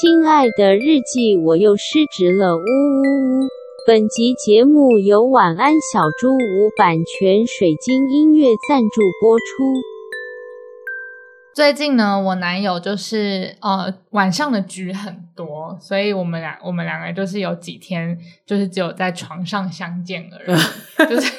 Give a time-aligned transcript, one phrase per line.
[0.00, 3.48] 亲爱的日记，我又失职了，呜呜呜！
[3.86, 9.44] 本集节目由晚安小猪屋版权水晶音乐赞助播出。
[11.54, 20.58] 最近呢，我男友就是呃晚上的局很多，所以我们俩我们两个就是有几天就是只有在床上相见而已，
[21.06, 21.30] 就是。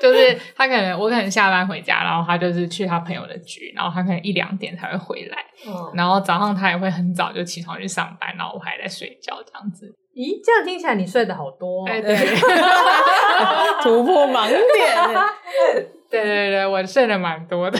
[0.00, 9.92] 就是他可能我可能下班回家，然后他就是去他朋友的局，然后他可能一两点才会回来，嗯，然后早上他也会很早就起床去上班，然后我还在睡觉这样子。
[10.14, 12.14] 咦，这样听起来你睡得好多，哦，对对，
[13.82, 14.60] 突破盲点，
[16.08, 17.76] 对对对，我睡得蛮多的，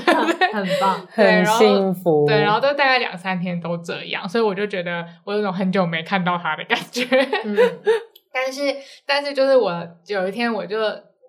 [0.53, 7.07] 很棒，很幸福，对，然后都大概两三天都这样，所以我就觉得我有种很久没看到他的感觉，
[7.45, 7.57] 嗯，
[8.35, 8.63] 但是
[9.07, 10.77] 但是就是我有一天我就。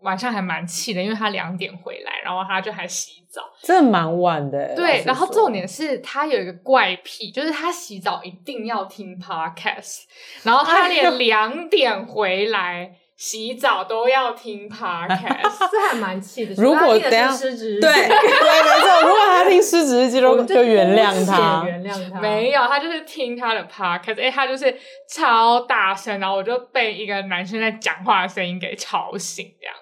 [0.06, 4.76] 晚上还蛮气的，因为他两点回来，然后他就还洗澡，真的蛮晚的。
[4.76, 10.04] 对，然后重点是他有一个怪癖，就是他洗澡一定要听 podcast，
[10.44, 16.54] 然后他连两点回来洗澡都要听 podcast， 这还蛮气的。
[16.62, 22.20] 如果等下对对没错，如果他听失职日记，就就原谅他，原谅他。
[22.20, 24.78] 没有，他就是听他的 podcast，哎，他就是
[25.10, 29.76] 超大声，然后我就被一个男生在讲话的声音给吵醒，这样。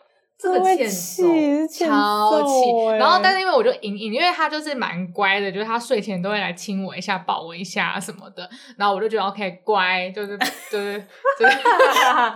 [0.43, 2.97] 这个欠揍，超气！
[2.97, 8.49] 然后，但是因为我就隐隐，因为他就是蛮乖的，就是他睡前都会来亲我一下、抱我一下什么的。
[8.77, 10.37] 然后我就觉得 OK，乖，就是
[10.69, 11.01] 就是
[11.39, 11.57] 就是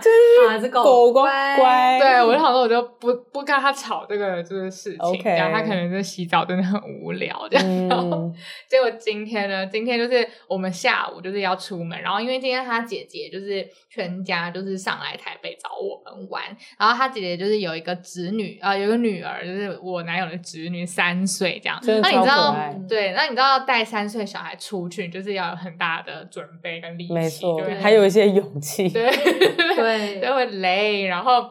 [0.00, 1.98] 就是 狗乖乖。
[2.00, 7.88] 对，我就想说，我就不不跟他吵这个这个事情，这样他可能就洗澡真的很无聊这样。
[7.88, 8.32] 然后
[8.66, 16.42] 结果今天呢，今天就是我们下午就是要出门，然后因为今天他姐姐就是全家就是上来台北找我们玩，
[16.78, 17.97] 然后他姐姐就是有一个。
[18.02, 21.78] 侄女啊、呃，有个女儿，就是我男友的侄女，三岁这样。
[22.02, 22.54] 那你知道，
[22.88, 29.10] 对，那你知道带三岁小孩出去，就是要有很大的准备跟力气，没错，还有一些勇气，对
[29.76, 31.06] 对，就会累。
[31.06, 31.44] 然后，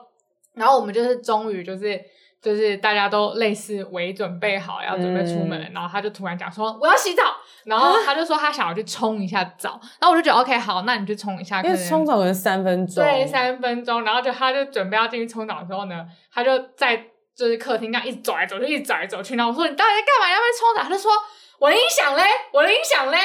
[0.54, 2.02] 然后我们就是终于就是
[2.42, 7.24] 就是大家都类似为准备好要准备出门，嗯、然后他就突然讲说我要洗澡，
[7.66, 16.06] 然后他就说他想要去冲一下澡，然后我就觉得 OK 好，那你去冲一下，因为冲澡可能三分钟，对，三分钟，然后就他就准备要进去冲澡的时候呢。
[16.32, 16.96] 他就在
[17.36, 19.36] 就是客厅这样一直走来走去，一直走来走去。
[19.36, 20.32] 然后我说：“你到底在干嘛？
[20.32, 21.12] 要不要冲澡？”他就说
[21.60, 23.18] ：“我的音响嘞，我的音响嘞。”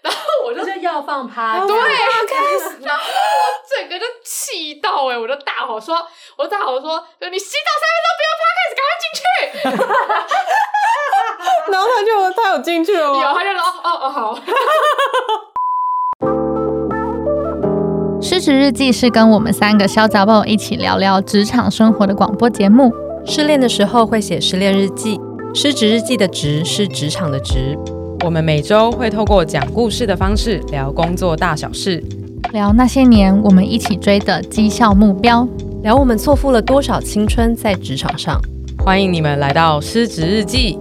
[0.00, 1.82] 然后我就要放趴，对，开
[2.58, 3.08] 始，然后我
[3.68, 5.96] 整个就气到哎、欸，我就大吼说
[6.36, 9.24] ：“我大吼说，就你洗澡三分钟不要趴，开始赶快进去。
[11.72, 13.20] ”然后他就他有进去了吗？
[13.20, 14.38] 有，他就说：“哦哦好。”
[18.22, 22.90] 失职日记是跟我们三个小杂宝一起聊聊职场生活的广播节目。
[23.26, 25.18] 失恋的时候会写失恋日记，
[25.56, 27.78] 失职日记的职是职场的职。
[28.24, 32.02] 我们每周会透过讲故事的方式聊工作大小事，
[32.52, 35.46] 聊那些年我们一起追的绩效目标，
[35.84, 38.40] 聊我们错付了多少青春在职场上。
[38.84, 40.76] 欢迎你们来到失职日记。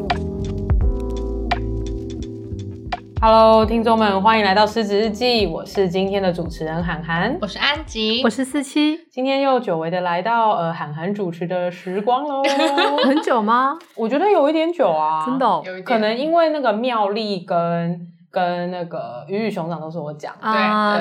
[3.25, 5.47] Hello，听众们，欢迎来到狮子日记。
[5.47, 8.99] 我是今天的主持人涵涵，我是安吉，我是四七。
[9.09, 12.43] 今天又久违的来到呃涵涵主持的时光喽。
[13.07, 13.79] 很久吗？
[13.95, 18.09] 我觉得有一点久啊，真的、哦，可能因为那个妙丽跟。
[18.33, 20.33] 跟那个鱼与熊掌都是我讲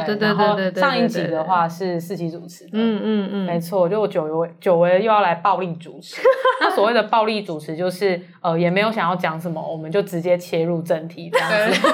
[0.04, 0.80] 对对对对对对。
[0.82, 6.20] 上一集的话是四期主持的，嗯嗯嗯，没错，就我久违久违又要来暴力主持。
[6.60, 11.88] 那所谓的暴力主持就是呃也没有想要讲什么，我们就直接切入正题这样子。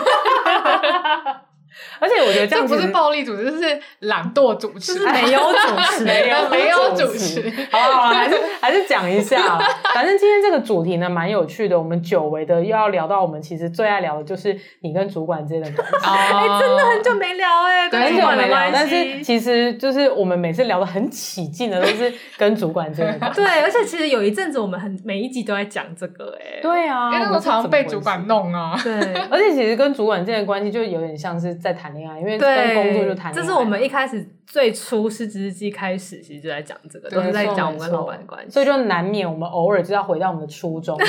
[2.01, 7.53] 而且我觉得这样这不是暴力主持，就是懒惰主持，就是没有主持， 没有没有主持。
[7.71, 9.59] 好了好了，还是还是讲一下。
[9.95, 11.79] 反正今天这个主题呢，蛮有趣的。
[11.79, 15.95] 我们久违的又要聊到我们其实最爱聊的，就是你跟主管之间的关系。
[16.07, 18.71] 哎、欸，真的很久没聊哎、欸，很久没聊。
[18.73, 23.41] 但是其实就是我们每次聊的很起劲的，都是跟主管之间的关系。
[23.41, 26.61] 对，而且其实有一阵子我们很每一集都在讲这个哎、欸。
[26.63, 28.79] 对啊，因为我常常被主管弄啊。
[28.83, 28.95] 对，
[29.31, 31.88] 而且其实跟主管之间的关系就有点像是在谈。
[31.89, 33.33] 谈恋爱，因为跟工作就谈恋爱。
[33.33, 41.07] 这是我们一开始最初失职日记开始，其实就在讲这个，都是在讲我们跟老板的关系，所以就难免我们偶尔就要回到我们的初衷，就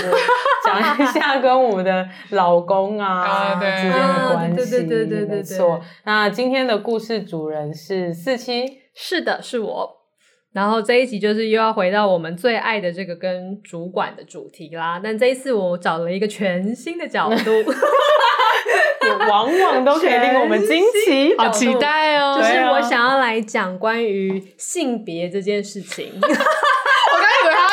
[0.66, 4.56] 讲一下跟我们的老公啊 之间的关系。
[4.56, 5.82] 对对对对对，没错。
[6.06, 9.99] 那今天的故事主人是四七，是的，是我。
[10.54, 15.00] 然后这一集就是又要回到我们最爱的这个跟主管的主题啦。
[15.04, 17.52] 但这一次我找了一个全新的角度。
[19.28, 22.38] 往往都可以令我们惊奇，好期待哦！
[22.38, 26.12] 就是我想要来讲关于性别这件事情。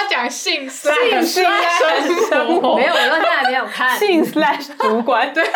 [0.08, 0.92] 讲性性
[1.22, 1.44] 性
[2.28, 3.96] 生活，没有，我到现在还没有看。
[3.98, 5.32] 性 slash 主管。
[5.32, 5.50] 对，不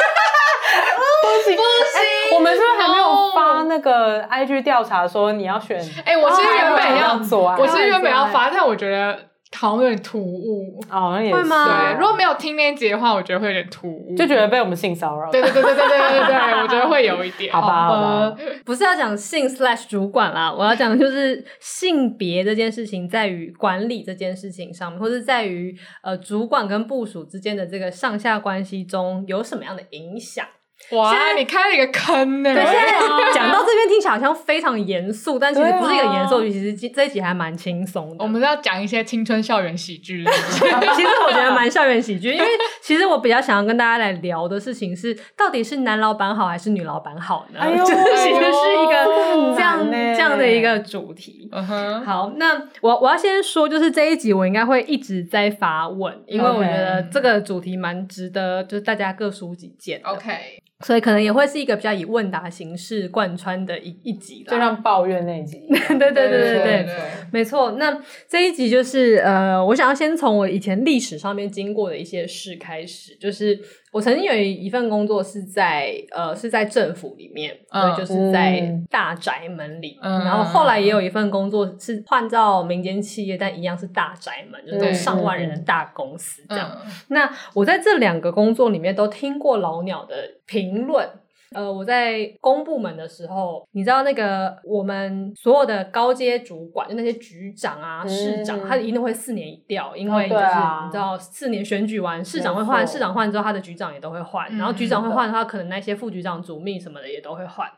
[1.45, 1.57] 行。
[1.57, 9.30] 不行，我们是不是还没有发那个 IG 调查说你要选，哎，我是原本要做啊，我是原本要发，但我觉得。
[9.57, 11.67] 好像有点突兀哦，那也会吗？
[11.67, 15.31] 对，如果没有听那一集的话，我觉得会有点突兀，就觉得被我们性骚扰。
[15.31, 17.53] 对对对对对对对对，我觉得会有一点。
[17.53, 30.47] 好吧，好吧，不是要讲性 slash 主管啦，我要讲的就是性别这件事情，在于管理这件事情上面，或是在于呃主管跟部署之间的这个上下关系中有什么样的影响。
[30.91, 32.53] 哇，你开了一个坑呢！
[32.53, 32.91] 对，现在
[33.33, 38.25] 讲到这边听起来好像非常严肃，但其实不是一个严肃，其实这一集还蛮轻松的。
[38.25, 40.25] 我们是要讲一些青春校园喜剧。
[40.27, 42.47] 其实我觉得蛮校园喜剧，因为
[42.83, 47.61] 其实我比较想要跟大家来聊的事情是，到底是男老板好还是女老板好呢？
[47.61, 51.49] 哎呦，其实是一个这样这样的一个主题。
[51.53, 52.05] 嗯哼。
[52.05, 60.01] 好，那我我要先说，就是这一集我应该会一直在发问，因为我觉得这个主题蛮值得，就是大家各抒己见。
[60.03, 60.61] OK。
[60.81, 65.63] 所以可能也会是一个比较以问答形式贯穿的一一集啦，就像抱怨那一集。
[65.69, 66.97] 对对对对对对，
[67.33, 67.73] 没错。
[67.73, 73.61] 那这一集就是呃，我想要先从我以前历史上面经过的一些事开始，就是。
[73.93, 79.99] 我曾经有一份工作是在呃是在政府里面，所以就是在大宅门里。
[80.01, 86.71] 嗯、然后后来也有一份工作是换到民间企业，但一样是大宅门，就是上万人的大公司这样。
[86.85, 90.15] 嗯、那我在这两个工作里面都听过老鸟的
[90.47, 91.09] 评论。
[91.55, 107.69] 呃，我在公部门的时候，你知道那个我们所有的高阶主管，就那些局长啊、市长，嗯、他一定会四年一调，因为就是、你知道四年选举完，市长会换，市长换之后，他的局长也都会换，嗯、然后局长会换的话，可能那些副局长、主秘什么的也都会换。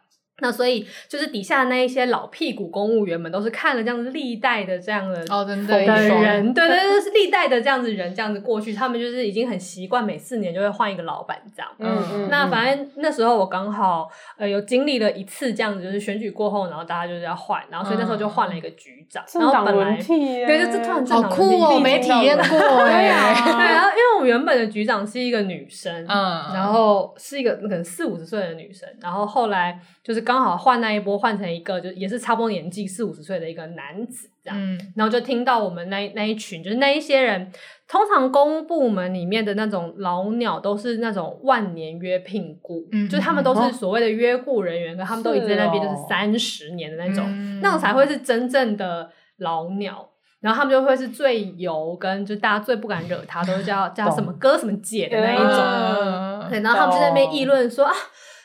[0.42, 11.70] 那所以就是底下那一些老屁股公务员们，都是看了这样子历代的这样的哦，真的人，对对对，是历代的这样子人，这样子过去，他们就是已经很习惯每四年就会换一个老板这样。
[11.78, 12.28] 嗯嗯。
[12.28, 23.08] 那反正那时候我刚好呃有经历了一次这样子，就是选举过后，然后大家就是要换，然后所以那时候就换了一个局长，然后本来对，就这突然好酷哦，没体验过 哎。
[23.32, 30.31] 对，然后因为我原本的局长是一个女生，嗯，然后是一个可能四五十岁的女生，然后后来就是刚。
[30.32, 37.52] 刚好换那一波，换成一个就也是差不多年纪四五十岁的一个男子这样，嗯、然后就听到我们那那一群就是那一些人，
[37.86, 50.08] 通常公部门里面的那种老鸟都是那种万年约聘雇，嗯、就是他们都是所谓的约雇人员，他们都已经在那边就是三十年的那种，哦、那种才会是真正的老鸟，
[50.40, 57.92] 然后他们就会是最油跟就大家最不敢惹他，都是叫叫什么哥什么姐的那一种，嗯、对，然后他们就在那边议论说啊。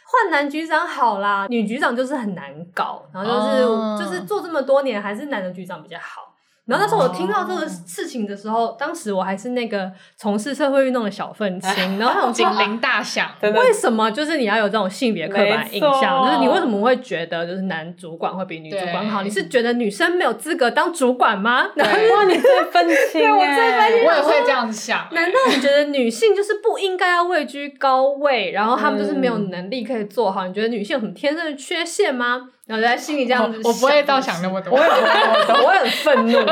[0.10, 4.00] 换男局长好啦，女局长就是很难搞，然后就是、oh.
[4.00, 6.34] 就是做这么多年，还是男的局长比较好。
[6.68, 13.30] 然后那时候我听到这个事情的时候，当时我还是那个从事社会运动的小愤青，然后警铃大响。
[13.42, 16.26] 为什么就是你要有这种性别刻板印象？
[16.26, 19.24] 就是你为什么会觉得就是男主管会比女主管好？
[19.24, 21.68] 你是觉得女生没有资格当主管吗？
[21.76, 25.08] 然后哇，你最愤青， 对，我最愤青，我也会这样想。
[25.12, 30.46] 难道你觉得女性就是不应该要位居高位，然后她们就是没有能力可以做好？
[30.46, 32.50] 你觉得女性有什么天生的缺陷吗？
[32.68, 36.38] 然后在心里这样子我，我不会倒 想那么多，我也不会，我很愤怒。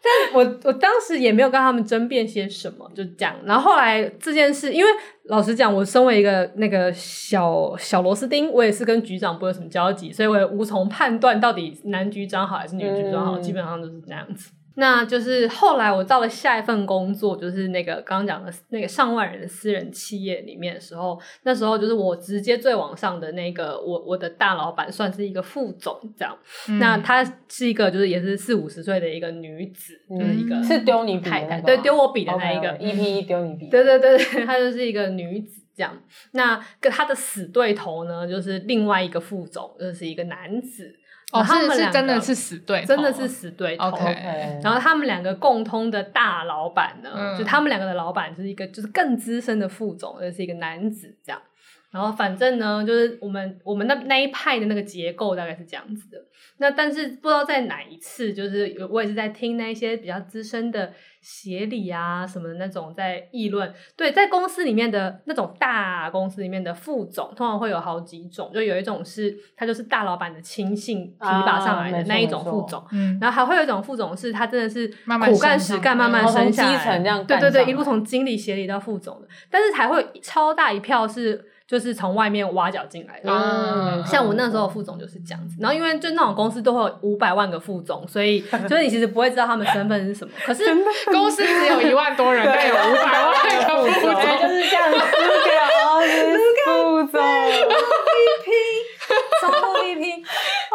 [0.00, 3.34] 但我我当时也没有跟他们争辩些什么，就这样。
[3.44, 4.90] 然后后来这件事，因为
[5.24, 14.52] 老实讲，我身为一个那个小小螺丝钉，我也是跟局长不会有什么交集，所以我也无从判断到底男局长好还是女局长好，嗯、基本上都是这样子。
[14.78, 26.38] 那就是后来我到了下一份工作，就是那个刚刚讲的那个上万人的私人企业里面的时候，那时候就是我直接最往上的那个我我的大老板算是一个副总这样。
[26.68, 35.92] 嗯、那她是一个就是也是四五十岁的一个女子，嗯、就是一个是丢你太太对丢我笔的那一个 EP 丢你笔，对对对对，她就是一个女子这样。
[36.34, 40.94] 那跟她的死对头呢，就是另外一个副总，就是一个男子。
[41.32, 43.90] 哦，他们是真的是死对头，真的是死对头。
[44.62, 51.40] 然后他们两个共通的大老板呢，嗯、就他们两个的老板就是一个就是更资深的副总，就是一个男子这样。
[51.90, 56.18] 然后反正呢，就是我们我们那那一派的那个结构大概是这样子的。
[56.58, 60.92] 那但是不知道在哪一次，就是我也是在听那一些比较资深的。
[61.20, 81.44] 协理啊什么的那种在议论，对，在公司里面的那种大公司里面的副总，通常会有好几种，就有一种是他就是大老板的亲信提拔上来的那一种副总，嗯，然后还会有一种副总是他真的是苦干实干，慢慢升下来，对对对，一路从经理协理到副总的，但是还会超大一票是。
[81.68, 85.54] 就是从外面挖角进来的，嗯、像我那时候副总就是这样子。
[85.60, 90.32] 然后因为就那种公司都会有五百万个副总，所以 就是你其实不会知道他们身份是什么。
[90.46, 90.64] 可是
[91.12, 93.48] 公司只有一万多人，但有五百万个
[93.92, 95.04] 副总，就是这样子的。
[96.64, 97.12] 副总，
[98.98, 100.22] 副总，VP，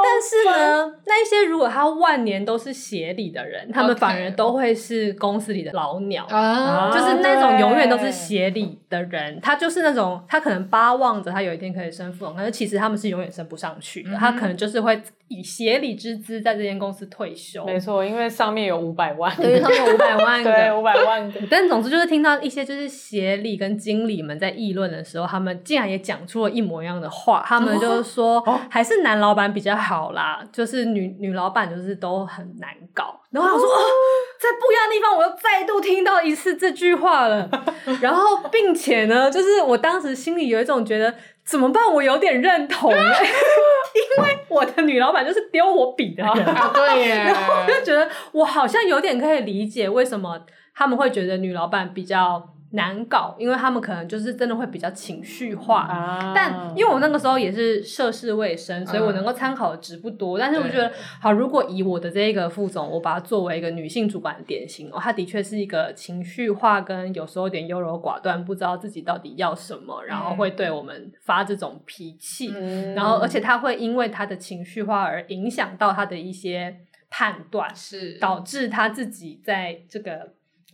[0.03, 1.03] 总部 VP。
[1.24, 15.01] 些如果他万年都是协理的人，他们反而都会是公司里的老鸟啊，就是那种永远都是协理的人，他就是那种他可能巴望着他有一天可以升副总，但是其实他们是永远升不上去的，嗯、他可能就是会
[15.33, 17.65] 以协理之资在这间公司退休。
[17.65, 21.33] 没错，因为上面有五百万，对，上面有五百万， 对，五百万。
[21.49, 33.19] 但总之就是听到一些就是协理跟经理们在议论的时候，他们竟然也讲出了一模一样的话，他们就是说、哦、还是男老板比较好啦，就是女女老板就是都很难搞。
[33.31, 33.81] 然后我说、哦哦，
[34.39, 37.49] 在不一样的地方，我又再度听到一次这句话了。
[37.99, 38.21] 然后
[38.51, 41.11] 并且呢，就是我当时心里有一种觉得
[41.45, 41.93] 怎么办？
[41.93, 42.97] 我有点认同、欸，
[44.17, 46.45] 因为我的女老板就是丢我笔的人。
[46.45, 47.15] 啊、对耶。
[47.25, 50.39] 然后我就觉得我好像有点可以理解为什么
[50.75, 52.52] 他们会觉得女老板比较。
[52.73, 60.37] 难搞，因为他们可能就是真的会比较情绪化，啊、但因为我那个时候也是涉世未深，所以我能够参考的值不多。
[60.37, 76.75] 嗯、但是我觉得，好，如果以我的这个副总，我把它作为一个女性主管的典型，哦，她的确是一个情绪化跟有时候有点优柔寡断，不知道自己到底要什么，然后会对我们发这种脾气，嗯、然后而且她会因为她的情绪化而影响到她的一些
[77.11, 80.33] 判断，是导致她自己在这个。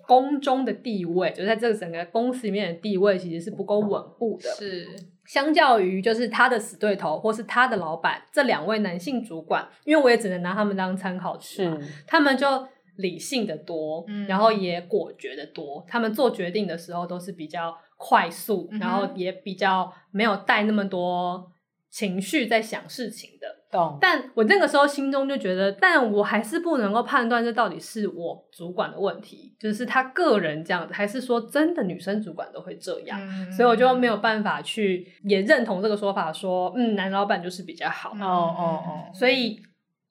[0.10, 4.50] 宫中的地位，就在这个整个公司里面的地位，其实是不够稳固的。
[4.56, 4.88] 是，
[5.24, 15.86] 相较于就是他的死对头，或是他的老板这两位男性主管，因为我也只能拿他们当参考值，是他们就理性的多，嗯、然后也果决的多。
[15.88, 21.52] 他们做决定的时候都是比较快速，嗯、然后也比较没有带那么多
[21.92, 23.39] 情绪在想事情的。
[23.72, 38.10] 懂，但我那个时候心中就觉得，但我还是不能够判断这到底是我主管的问题，就是他个人这样子，还是说真的女生主管都会这样，嗯、所以我就没有办法去也认同这个说法说，说嗯，男老板就是比较好。
[38.10, 39.62] 哦哦哦，所以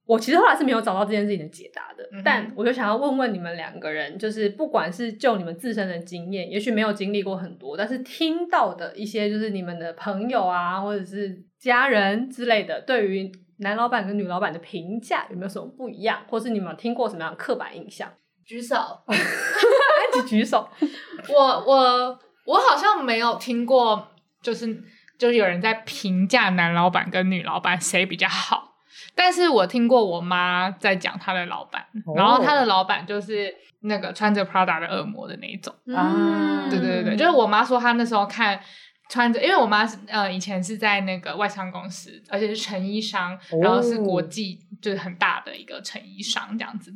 [0.06, 13.32] 我其实后来是没有找到这件事情的解答的，嗯、但我就想要问问你们两个人，就是不管是就你们自身的经验，也许没有经历过很多，但是听到的一些，就是你们的朋友啊，或者是家人之类的，对于。
[13.58, 18.08] 男老板跟女老板的评价有没有什么不一样，或是你们有听过什么样的刻板印象？
[18.44, 18.76] 举手，
[19.08, 20.68] 一起举手。
[21.28, 24.08] 我我我好像没有听过，
[24.40, 24.82] 就是
[25.18, 28.76] 就是有人在评价男老板跟女老板谁比较好，
[29.14, 38.58] 但是我听过我妈在讲她的老板，哦、然后她的老板就是那个穿着 Prada 的恶魔的那一种啊，对对对对，就是我妈说她那时候看。
[39.08, 46.94] 穿着，因为我妈是呃以前是在那个外商公司，而且是成衣商，哦、然后是国际就是很大的一个成衣商这样子。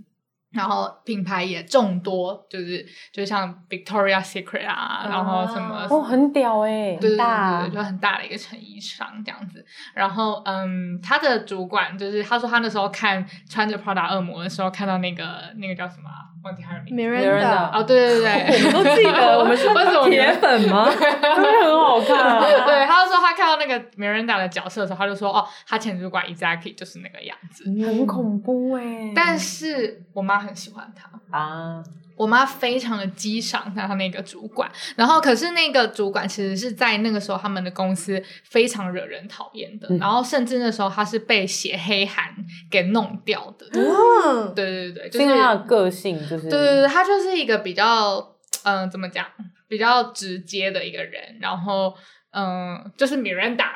[0.53, 9.65] 然后品牌也众多，就是就像 Victoria Secret 啊，然后什么哦，很屌哎，对对对对，就很大的一个成衣商这样子。
[9.95, 16.11] 然后嗯，他的主管就是他说他那时候看穿着 Prada 恶魔的时候，看到那个那个叫什么
[16.45, 19.67] 忘记他的名字，Miranda 哦，对对对， 我们都记得， 我们是
[20.11, 20.91] 铁粉吗？
[20.93, 22.41] 真的很好看。
[22.67, 29.13] 对，他就说他看到那个 Miranda 的角色的时候，他就说哦，他前主管 Exactly 就是那个样子，很恐怖哎。
[29.15, 30.43] 但是我妈。
[30.43, 31.09] 很喜欢他
[31.39, 31.81] 啊！
[32.17, 34.71] 我妈非常的激赏她，那个主管。
[34.97, 39.89] 然后，可是那个主管其实是在那个时候，他们的公司非常惹人讨厌的。
[39.91, 42.35] 嗯、然后，甚至那时候他是被写黑函
[42.71, 43.67] 给弄掉的。
[43.73, 48.17] 嗯，对对对，就是他的个性，就是对对对，他就是一个比较
[48.65, 49.27] 嗯、呃，怎么讲，
[49.69, 51.39] 比较直接的一个人。
[51.41, 51.95] 然后。
[52.35, 53.67] 嗯，就是 Miranda，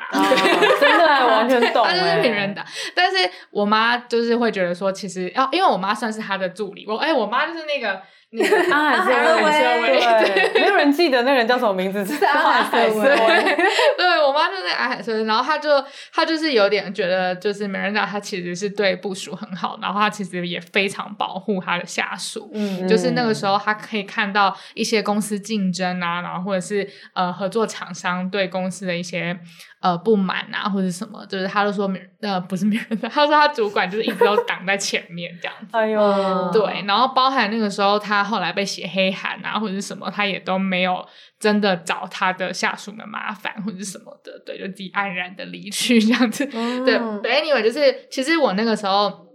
[0.81, 1.85] 真的完全懂。
[1.85, 2.65] 他就是 Miranda，
[2.95, 3.17] 但是
[3.51, 9.11] 我妈就是会觉得说，其实哦，因为我妈算是他的助理，我哎，我妈就是那个那个阿海瑟
[9.45, 9.99] 薇，
[10.51, 13.55] 对，没有人记得那个人叫什么名字，是阿海瑟薇。
[13.97, 15.69] 对，我妈就是阿海瑟薇，然后她就
[16.11, 28.47] 她就是有点觉得，就是 Miranda 她其实是对部署很好，然后她其实也非常保护她的下属，嗯，就是那个时候她可以看到一些公司竞争啊，然后或者是呃合作厂商对。
[28.47, 29.37] 公司的一些
[29.79, 31.91] 呃不满啊，或者什么，就是他都说
[32.21, 35.67] 呃不是没人，他说他主管就是一直都挡在前面这样子。
[35.71, 41.05] 哎呦，对，然后包含那个时候他后来被写黑函啊，或者是什么，他也都没有
[41.39, 46.49] 真的找他的下属们麻烦或者是什么的，对，就自己黯然的离去这样子。
[46.53, 49.26] 嗯、对，对，anyway，就是其实我那个时候。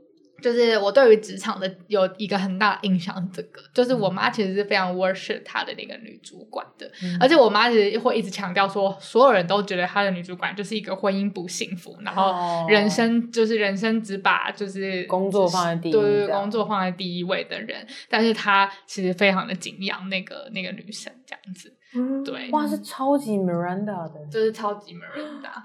[0.43, 21.73] 就是我对于职场的有一个很大的印象，这个就是我妈其实是非常 worship 她的那个女主管的，嗯、而且我妈其实会一直强调说，所有人都觉得她的女主管就是一个婚姻不幸福，然后人生就是人生只把就是工作放在第一，对对，工作放在第一位的人，但是她其实非常的敬仰那个那个女生这样子，
[22.25, 25.63] 对，哇，是超级 Miranda 的，就是超级 Miranda，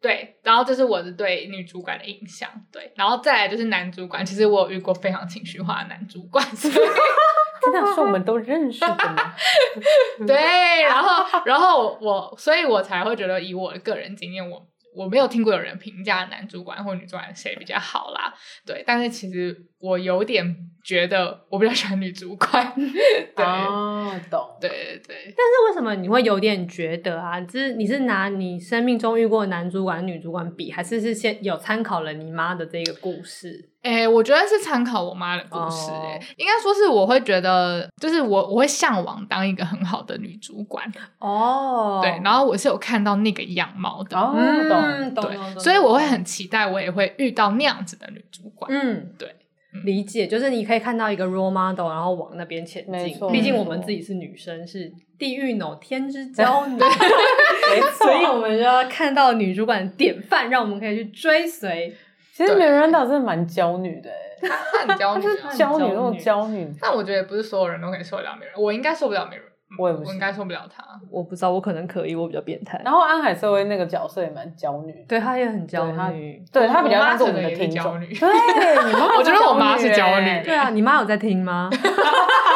[0.00, 0.36] 对。
[0.42, 6.78] 然后这是我的对女主管的印象，对，然后再来就是男主管，其实我有遇过非常情绪化的男主管，真的
[7.94, 9.34] 是我们都认识的吗？
[10.26, 14.66] 对，然后然后我，所以我才会觉得以我的个人经验，我。
[14.96, 18.34] 我没有听过有人评价男主管或女主管谁比较好啦，
[18.66, 20.42] 对，但是其实我有点
[20.88, 22.72] 觉得我比较喜欢女主管，
[23.36, 25.34] 对，哦，懂，对对对。
[25.36, 27.38] 但是为什么你会有点觉得啊？
[27.42, 33.68] 就是你是拿你生命中遇过的男主管、女主管比，还是是先有参考了你妈的这个故事？
[33.82, 42.02] 哎、欸，我觉得是参考我妈的故事、欸，哎、oh.，应该说是我会觉得，就是我我会向往当一个很好的女主管哦，oh.
[42.02, 49.36] 对，然后我是有看到那个样貌的，哦、oh.，懂，懂，对，所以我会很期待，我也会遇到那样子的女主管，嗯，对，
[49.84, 61.94] 理解，就是你可以看到一个 role model，然后往那边前进，毕竟我们自己是女生，是地狱 no 天之 骄女，没错，所以我们就要看到女主管的典范，让我们可以去追随。
[62.32, 64.10] 其实 Miranda 真的蛮娇女的，
[64.40, 65.24] 她很娇女，
[65.56, 66.72] 娇女那种娇女。
[66.80, 69.47] 但我觉得不是所有人都可以受得了 Miranda，我应该受不了 Miranda，
[69.78, 70.82] 我也不，我应该受不了他。
[71.10, 72.80] 我不知道，我可能可以，我比较变态。
[72.84, 78.00] 然后安海瑟薇那个角色也蛮焦女，对她也很焦女，对她比较像是我们的听众。
[78.00, 80.42] 对，你妈， 我觉得我妈是焦女。
[80.42, 81.68] 对啊，你妈有在听吗？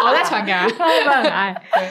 [0.06, 1.52] 我在传给她， 她会不会很爱？
[1.74, 1.82] 对。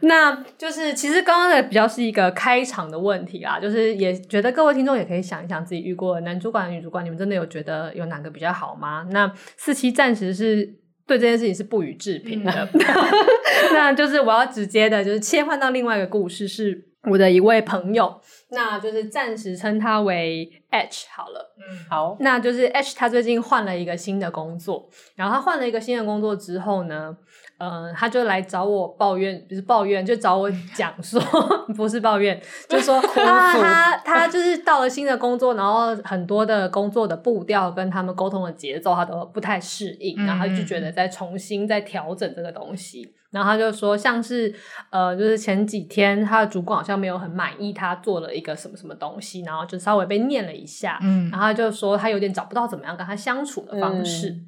[0.00, 9.04] 那就是其实刚刚的比较是一个开场的问题啦，就是也觉得各位听众也可以想一想自己遇过的男主管、女主管，你们真的有觉得有哪个比较好吗？
[9.10, 10.72] 那四期暂时是
[11.08, 12.80] 对这件事情是不予置评的，嗯、
[13.72, 27.14] 那就是我要直接的就是切换到另外一个故事，是我的一位朋友，那就是暂时称他为 H 好了，嗯，好，那就是 H 他最近换了一个新的工作，然后他换了一个新的工作之后呢，
[27.58, 31.20] 呃，他就来找我抱怨，不是抱怨，就找我讲说，
[31.76, 44.54] 不是抱怨，就说 啊他他就是到了新的工作，然后很多的工作的步调跟他们沟通的节奏，他都不太适应，然后他就觉得在重新再调整这个东西，然后他就说，像是
[44.90, 54.46] 呃，就是前几天他的主管好像没有很满意他做了一个什么什么东西，然后就稍微被念了一下，嗯，然后他就说他有点找不到怎么样跟他相处的方式，嗯、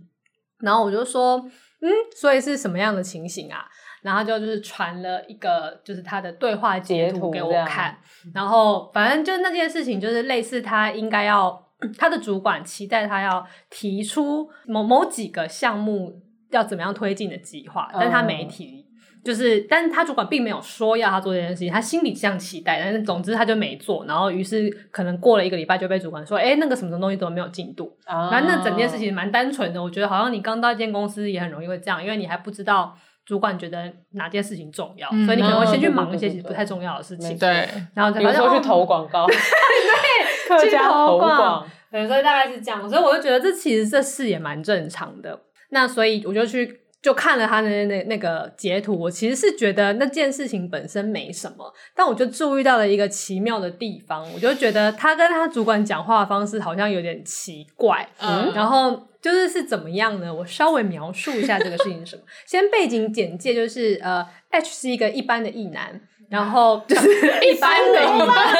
[0.60, 1.44] 然后我就说。
[1.82, 3.64] 嗯，所以是什么样的情形啊？
[4.02, 7.96] 然后就就是传了一个就是他的对话截图给我看，
[8.34, 18.66] 然后反正就那件事情就是类似他应该要他的主管期待他要提出某某几个项目要怎么样推进的计划，但他没提。
[18.66, 18.79] 嗯
[19.22, 27.94] 就是，但是他主管并没有说要他做这件事情，他心里这样期待，但是总之他就没做，然后于是可能过了一个礼拜就被主管说，哎、欸，那个什么什么东西怎么没有进度？
[28.06, 45.38] 啊，反正那整件事情蛮单纯的，我觉得好像你刚到一间公司也很容易会这样，因为你还不知道主管觉得哪件事情重要，嗯、所以你可能会先去忙一些其实不太重要的事情，对，然后比如说去投广告， 对，去投广，对，所以大概是这样，所以我就觉得这其实这事也蛮正常的，
[45.70, 46.78] 那所以我就去。
[47.02, 60.32] 就看了他的那那那个截图，我其实是觉得那件事情本身没什么，但我就注意到了一个奇妙的地方，我就觉得他跟他主管讲话的方式好像有点奇怪，嗯，然后就是是怎么样呢？
[60.32, 62.22] 我稍微描述一下这个事情是什么。
[62.46, 66.00] 先背景简介就是，呃，H 是一个一般的异男。
[66.30, 67.10] 然后 就是
[67.42, 68.54] 一般的一般，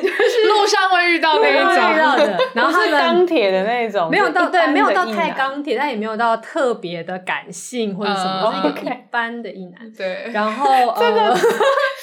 [0.00, 1.94] 就是路上会遇到那一种。
[1.94, 9.92] 遇到的，然后他是钢铁的那种，没有到对，没有到太钢铁，但也没有到特别的感性或者什么，是一个一般的一男。
[9.92, 11.36] 对，然后这个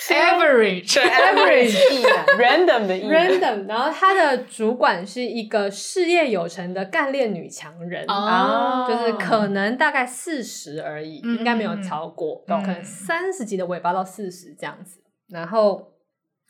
[0.09, 3.67] average，average 异男，random 的异男，random。
[3.67, 14.90] 然后他的主管是一个事业有成的干练女强人啊，就是可能大概四十而已，应该没有超过，可能三十几的尾巴到四十这样子。
[15.31, 15.81] 然后，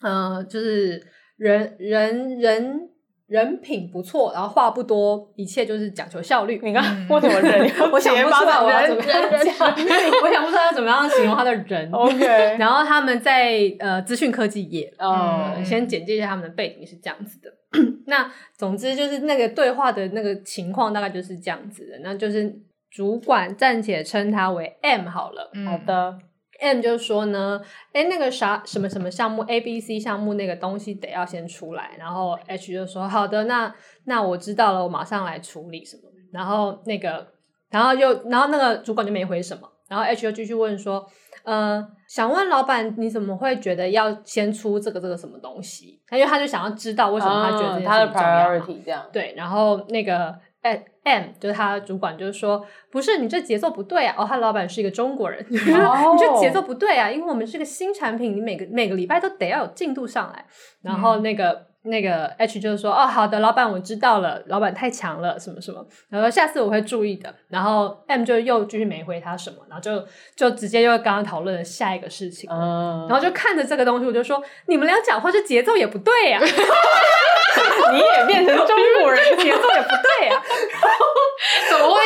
[0.01, 1.01] 呃，就是
[1.37, 2.89] 人人人
[3.27, 6.59] 人品不错，然后话不多，一切就是讲求效率。
[6.63, 7.71] 你看我怎么人？
[7.91, 9.69] 我想不出来我要怎么样讲，
[10.23, 11.89] 我想不出来要怎么样形容他的人。
[11.91, 12.25] OK。
[12.59, 17.49] 然后他们在呃资讯科技业，呃，嗯，先简介一下他们的背景是这样子的。
[18.07, 21.99] 那总之就是那个对话的那个情况大概就是这样子的。
[22.03, 22.53] 那就是
[22.89, 25.49] 主管暂且称他为 M 好了。
[25.65, 26.17] 好的。
[26.61, 27.59] M 就说呢，
[27.91, 33.73] 哎，那个啥什么什么项目 A、B、C 项目那个东西得要先出来，然后 H 就说好的，那
[34.05, 36.03] 那我知道了，我马上来处理什么。
[36.31, 37.27] 然后那个，
[37.69, 41.05] 然后又然后那个主管就没回什么，然后 H 又继续问说，
[41.43, 46.01] 呃，想问老板你怎么会觉得要先出这个这个什么东西？
[46.07, 50.33] 他因为他就想要知道为什么他觉得这件事情重要嘛，这样对，然后那个。
[50.61, 54.15] 哎，M 就是他主管，就是说，不是你这节奏不对啊！
[54.17, 57.09] 哦，他老板是一个中国人， 你这节奏不对啊！
[57.09, 60.45] 因为我们是个新产品，你每个每个礼拜都得要有进度上来。
[60.83, 67.33] 然后那个那个 H 就是说，哦，好的，老板，我知道了，老板太强了，什么什么，然后下次我会注意的。
[67.49, 76.39] 然后 M 就又继续没回他什么，然后就就直接又刚刚讨论了下一个事情，嗯，然后就看着这个东西，我就说，你们俩讲话这节奏也不对呀，
[77.93, 80.41] 你也变成中国人，节奏也不对呀，
[81.69, 82.01] 怎么会？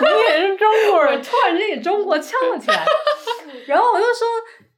[0.00, 2.84] 你也是中国人，突然间也中国腔了起来，
[3.66, 4.26] 然后我就说，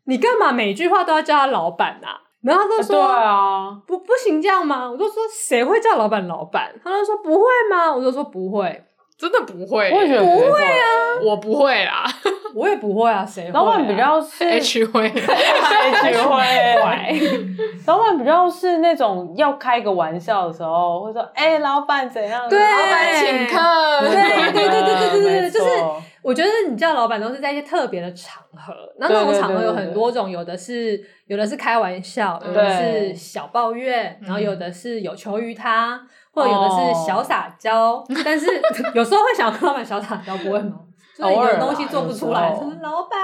[0.06, 2.08] 你干嘛每句话都要叫他老板呐？
[2.42, 8.82] 然后他就说：“对啊，不不行这样吗？”我就说：“谁会叫老板老板？”他就说：“不会吗？”我就说：“不会，
[9.20, 12.04] 真的不会。”我也觉得不会啊，我不会啊，
[12.54, 13.26] 我也不会啊。
[13.26, 13.50] 谁会？
[13.52, 17.20] 老板比较是 H 会，H 会。
[17.86, 24.00] 老板比较是那种要开个玩笑的时候，会说：“哎，老板怎样？”对，老板请客。
[24.00, 24.10] 对
[24.52, 25.68] 对对对对对对，就是。
[26.22, 35.98] 我觉得你叫老板都是在一些特别的场合，那那种场合有很多种，有的是有的是开玩笑，有的是小抱怨，然后有的是有求于他，
[36.32, 38.02] 或者有的是小撒娇。
[38.24, 38.46] 但是
[38.94, 40.80] 有时候会想要跟老板小撒娇，不会吗？
[41.18, 43.18] 就是有东西做不出来，说老板。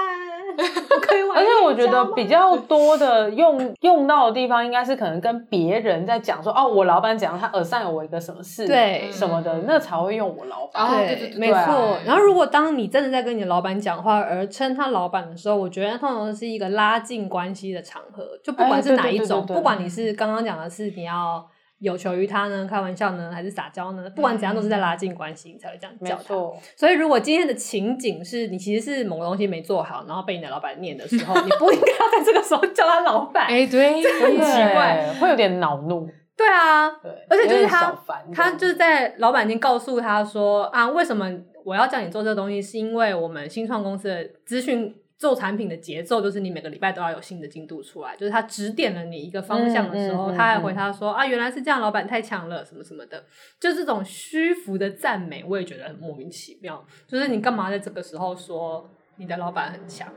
[0.57, 10.97] 不可以而且我觉得比较多的用用到的地方，应该是可能跟别人在讲说，哦，我老板讲他耳上有我一个什么事，对什么的，那才会用我老板。
[10.97, 11.97] 对对对，没错。
[12.05, 21.43] 然后如果当你真的在跟你的老板讲话而称他老板的时候，我觉得通常是一个拉近关系的场合，就不管是哪一种，不管你是刚刚讲的是你要。
[21.79, 22.65] 有求于他呢？
[22.67, 23.31] 开玩笑呢？
[23.31, 24.09] 还是撒娇呢？
[24.15, 26.33] 不管怎样，都是在拉近关系，你才会这样叫他。
[26.75, 33.45] 所以，如果今天的情景是你其实是某个东西没做好，然后被你的老板念的时候，你不应该要在这个时候叫他老板。
[33.45, 36.09] 哎，对， 很奇怪，会有点恼怒。
[36.35, 37.95] 对啊，对，而且就是他，
[38.33, 41.31] 他就是在老板已经告诉他说啊，为什么
[41.63, 42.61] 我要叫你做这个东西？
[42.61, 44.95] 是因为我们新创公司的资讯。
[45.17, 53.25] 做产品的节奏就是你每个礼拜都要有新的进度出来，就是他指点了你一个方向的时候，嗯嗯嗯、他还回他说啊，原来是这样，老板太强了，什么什么的，
[53.59, 56.85] 就这种虚浮的赞美，我也觉得很莫名其妙。
[57.07, 60.07] 就是你干嘛在这个时候说你的老板很强？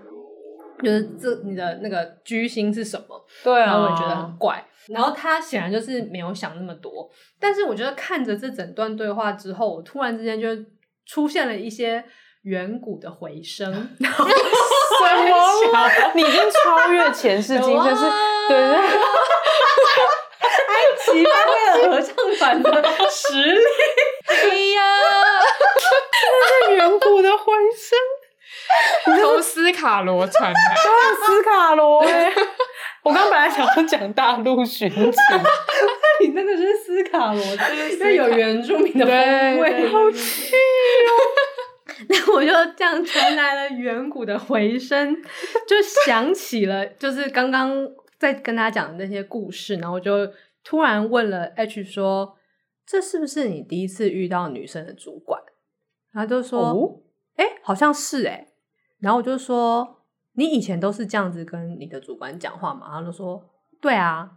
[0.82, 3.26] 就是这你的那个居心是什么？
[3.44, 4.64] 对啊，然后我也觉得很怪。
[4.88, 7.10] 然后他显然就是没有想那么多。
[7.38, 10.48] 但是我觉得看着这整段对话之后，我突然之间就
[11.04, 12.02] 出现了一些
[12.42, 13.70] 远古的回声。
[14.98, 15.02] 什
[15.70, 15.76] 么？
[16.14, 18.02] 你已经超越前世今生，是
[18.48, 18.76] 对对，
[20.68, 20.72] 埃
[21.04, 22.70] 及般的合唱团的
[23.10, 23.62] 实力。
[24.28, 24.32] 哎
[24.74, 24.80] 呀，
[26.60, 27.98] 这是远古的回声，
[29.20, 32.04] 从斯卡罗传来， 对，斯卡罗。
[33.02, 35.18] 我刚本来想要讲大陆寻奇，
[36.20, 39.14] 你真的是斯卡罗，真的有原住民的风
[39.58, 41.08] 味，好气哦。
[42.08, 45.14] 那我就这样传来了远古的回声，
[45.68, 47.70] 就想起了就是刚刚
[48.18, 50.30] 在跟他讲的那些故事，然后我就
[50.64, 52.36] 突然问了 H 说
[52.86, 55.40] ：“这是不是你第一次遇到女生的主管？”
[56.12, 57.00] 然后就说：“哦，
[57.36, 58.48] 哎，好像是哎。”
[59.00, 60.02] 然后我就说
[60.34, 63.44] ：“你以前都是这样子跟你的主管讲话嘛？”然后就说
[63.80, 64.30] ：“对啊。”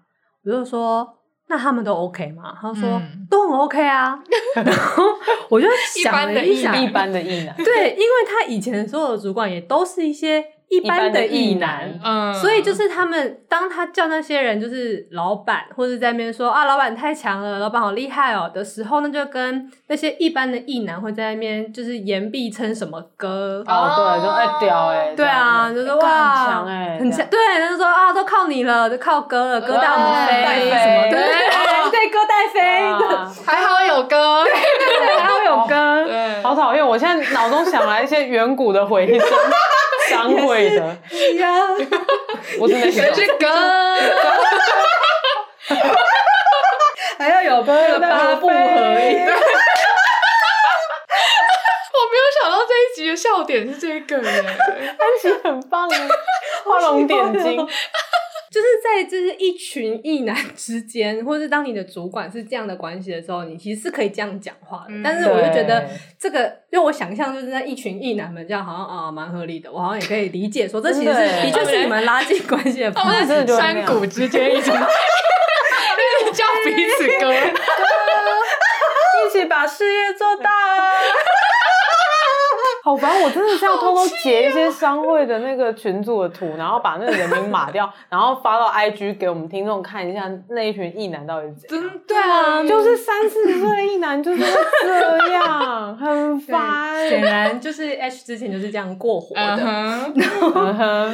[0.45, 1.19] 我就说。
[1.47, 2.57] 那他们都 OK 吗？
[2.59, 4.17] 他说、嗯、都很 OK 啊。
[4.55, 5.03] 然后
[5.49, 5.67] 我就
[6.01, 10.43] 想了一想，一般的异男，对，因为他以前所有的主管也都是一些。
[10.69, 31.19] 一般的异男，嗯，所以就是他们当他叫那些人就是老板，或者在那边说啊，老板太强了，老板好厉害哦的时候，那就跟那些一般的异男会在那边就是言必称什么哥哦，对，就爱屌哎，对啊，就说哇，很强哎，很强，对，他就说啊，都靠你了，都靠哥了，哥带我们飞什么，对。
[31.93, 32.59] 对，哥带飞，
[33.45, 39.27] 还好有歌，对对对，还好有歌，对，好讨厌，我现在脑中想来一些远古的回声。
[40.13, 40.85] 商会的，
[41.39, 41.49] 呀，
[42.59, 43.01] 我真的是
[43.37, 43.47] 歌，
[47.17, 48.53] 还要有八八不合一。
[51.93, 54.43] 我没有想到这一集的笑点是这个耶，
[54.99, 55.97] 安琪很棒耶，
[56.65, 57.67] 画龙点睛。
[58.53, 64.93] 就是在就是一群异男之间，或是当你的主管是这样的关系的时候，你其实是可以这样讲话的。
[64.93, 65.89] 嗯、但是我就觉得
[66.19, 69.71] 这个，因为我想象就是在一群异男们这样，好像啊蛮合理的。
[69.71, 73.25] 我好像也可以理解说，这其实是的确是你们拉近关系的方式。
[73.25, 74.75] 真的山谷之间一种，
[76.31, 80.51] 叫彼此哥， 一起把事业做大。
[82.83, 83.21] 好烦！
[83.21, 91.89] 我真的是要偷偷截一些商会的那个群组的图，然后把那个人名码掉，然后发到 IG 给我们听众看一下那一群异男到底是怎样。
[92.05, 94.43] 对啊，就是三四十岁的异男就是
[94.83, 97.07] 这样，很 烦。
[97.07, 101.13] 显然就是 H 之前就是这样过活的。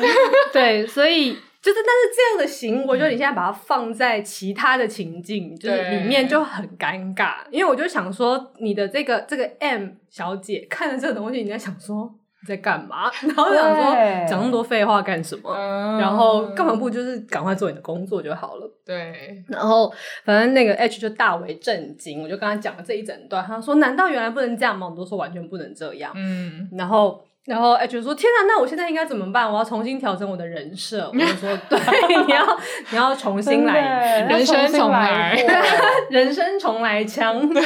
[0.52, 7.36] 对，所以就是，但是这样的行为，我觉得你现在把它放在其他的情境，就是里面就很尴尬。
[7.52, 12.10] 因为我就想说，你的这个这个 M 小姐看了这个东西，你在想说
[12.42, 13.12] 你在干嘛？
[13.28, 13.94] 然后就想说
[14.26, 15.54] 讲那么多废话干什么？
[16.00, 18.72] 然后干嘛不就是赶快做你的工作就好了？
[18.86, 19.44] 对。
[19.50, 19.94] 然后
[20.24, 26.14] 反正那个 H 就大为震惊，我就跟他讲了这一整段，他说：“难道原来不能这样吗？”我都说完全不能这样。
[26.16, 27.22] 嗯，然后。
[27.50, 29.52] 然后 H 说：“天哪，那我现在应该怎么办？
[29.52, 31.80] 我要重新调整我的人设。”我就说： “对，
[32.28, 32.60] 你要
[32.92, 35.36] 你要重新来， 人生重来，
[36.12, 37.64] 人生重来枪。”对。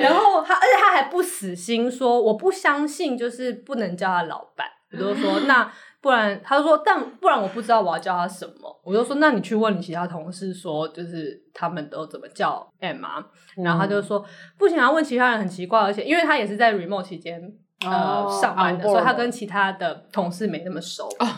[0.00, 5.68] 然后他，而且他还不死心，说：“我不相信，就是不能叫他老板。”我就说：“那
[6.00, 13.24] 不然？”他就说：“但不然，我不知道我要叫他什么。”我就说：“那你去问你其他同事，说就是他们都怎么叫 M 啊？”
[13.64, 14.24] 然后他就说
[14.56, 17.52] ：“不行，要问其他人很奇怪，而且因为他也是在 remote 期间。”
[17.90, 21.28] 呃，上班的，所以他跟其他的同事没那么熟，哦，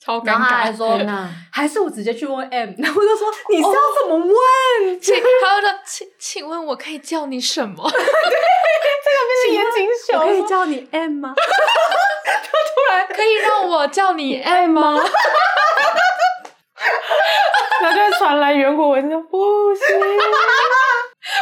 [0.00, 0.26] 超尴尬。
[0.26, 0.98] 然后他还说，
[1.50, 5.00] 还是我直接去问 M，然后我就说，你是要怎么问？
[5.00, 7.88] 请，他就说，请，请问我可以叫你什么？
[7.90, 8.00] 对，
[9.04, 11.34] 这个变成言情小说，可以叫你 M 吗？
[11.36, 11.42] 他
[12.42, 14.98] 突然可以让我叫你 M 吗？
[17.82, 19.84] 然后 就传来远古文就不行，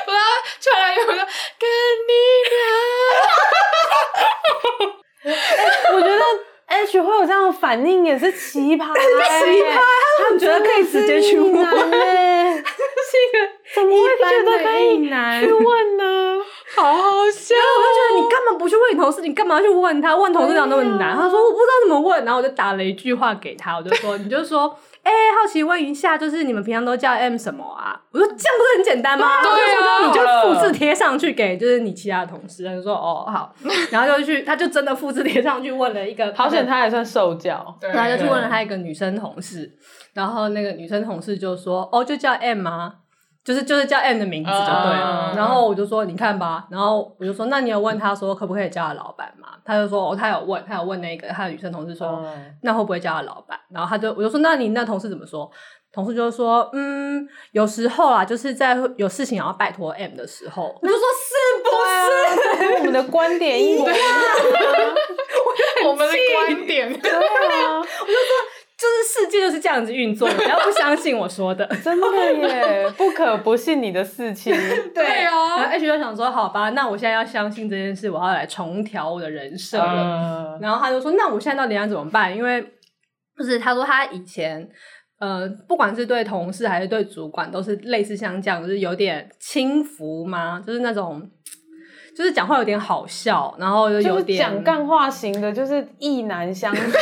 [0.06, 0.18] 我要
[0.60, 1.18] 传来远古说
[1.58, 1.68] 跟
[2.08, 2.10] 你
[2.52, 2.54] 聊。
[5.94, 6.22] 我觉得
[6.66, 9.00] H 会有这样的反应也是奇葩， 奇
[9.62, 9.80] 葩，
[10.22, 13.38] 他们觉得可以直接去问， 是一个
[13.74, 15.08] 怎么会觉得可以
[15.40, 16.02] 去问呢？
[16.74, 19.20] 好好笑，我就觉得你干嘛不去问你同事？
[19.20, 20.16] 你干嘛去问他？
[20.16, 21.14] 问同事长那么难？
[21.14, 24.76] 他说我不知道怎么问，然后我就打了一句话给他，我就说你就说。
[25.02, 28.00] 哎、欸，好奇问一下，就是你们平常都叫 M 什么啊？
[28.12, 29.42] 我说这样不是很简单吗？
[29.42, 30.20] 对啊，你就
[30.54, 33.52] 复制贴上去给就是你其他的同事，他就说哦好，
[33.90, 39.72] 然后就去，他就真的复制贴上去问了一个，好险他还算受教，然后就去问了他一个女生同事，
[40.14, 42.94] 然后那个女生同事就说哦，就叫 M 吗？
[43.44, 49.48] 就是就是叫 M 的名字就对了，uh, 然后我就说你看吧，然后我就说那你有问他说可不可以叫他老板吗？
[49.64, 52.24] 他就说哦，他有问，他有问那个他的女生同事说，uh,
[52.62, 53.58] 那会不会叫他老板？
[53.70, 55.50] 然后他就我就说那你那同事怎么说？
[55.92, 61.68] 同事就说嗯，有时候啊，就是在有事情要拜托 M 的时候，我就说是不
[62.62, 62.74] 是？
[62.74, 63.86] 啊、 我们的观点一样，
[65.86, 68.51] 我们的观点对啊，我就说。
[68.82, 74.52] 就是世界就是这样子运作的，不要不相信我说的， 真的耶，不可不信你的事情。
[74.92, 80.58] 对啊，然后 H 就想说，好吧，那我现在要相信这件事，我要来重调我的人设了。
[80.58, 80.60] Uh...
[80.60, 82.36] 然后他就说，那我现在到底要怎么办？
[82.36, 82.60] 因为
[83.38, 84.68] 就是他说他以前
[85.20, 91.22] 呃，不管是对同事还是对主管，都是类似像这样，就是有点轻浮嘛，就是那种
[92.16, 96.80] 就是讲话有点好笑，然后又有点讲干话型的，就是意难相处。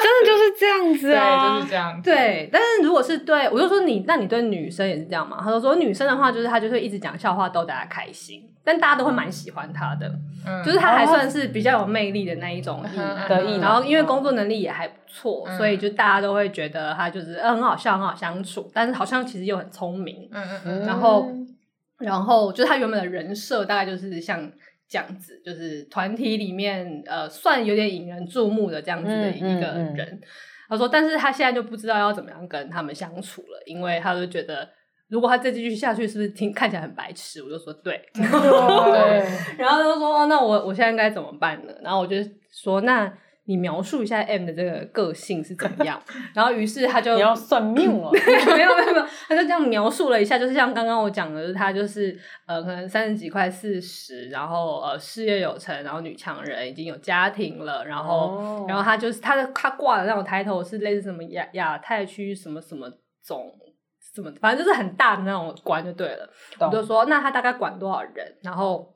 [0.00, 2.02] 真的就是这样子啊，对，就是这样。
[2.02, 5.38] 对，但是如果是对，我就说你，那你对女生也是这样吗？
[5.42, 10.06] 他就说女生的话，就是她就会一直讲笑话逗大家开心，但大家都会蛮喜欢她的，
[10.46, 13.60] 嗯，就是她还算是比较有魅力的那一种异男的异男。
[13.60, 20.28] 然后因为工作能力也还不错，嗯，所以就大家都会觉得她就是很好笑，很好相处，但是好像其实又很聪明。
[20.32, 20.86] 嗯嗯嗯。
[20.86, 21.28] 然后，
[21.98, 24.50] 然后就是她原本的人设大概就是像。
[24.88, 29.96] 这样子就是团体里面呃，算有点引人注目的这样子的一个人。
[29.96, 30.20] 嗯嗯嗯、
[30.68, 34.68] 他说，但是他现在就不知道要怎么样跟他们相处了，因为他就觉得，
[35.08, 37.42] 如果他再继续下去，是不是听看起来很白痴？
[37.42, 38.22] 我就说对， 对，
[39.58, 41.72] 然后他就说，哦，那我我现在该怎么办呢？
[41.82, 42.16] 然后我就
[42.50, 43.12] 说那。
[43.48, 46.02] 你描述一下 M 的这个个性是怎么样？
[46.34, 62.90] 然后于是他就你要算命了， 没有没有没有，他就这样描述了一下，就是像刚刚我讲的，他就是呃，可能三十几快四十，然后呃，事业有成，然后女强人，已经有家庭了，然后、哦、然后他就是他的他挂的那种抬头是类似什么亚亚太区什么什么
[63.22, 63.52] 总
[64.14, 66.28] 什么，反正就是很大的那种官就对了。
[66.58, 68.36] 我就说那他大概管多少人？
[68.42, 68.95] 然后。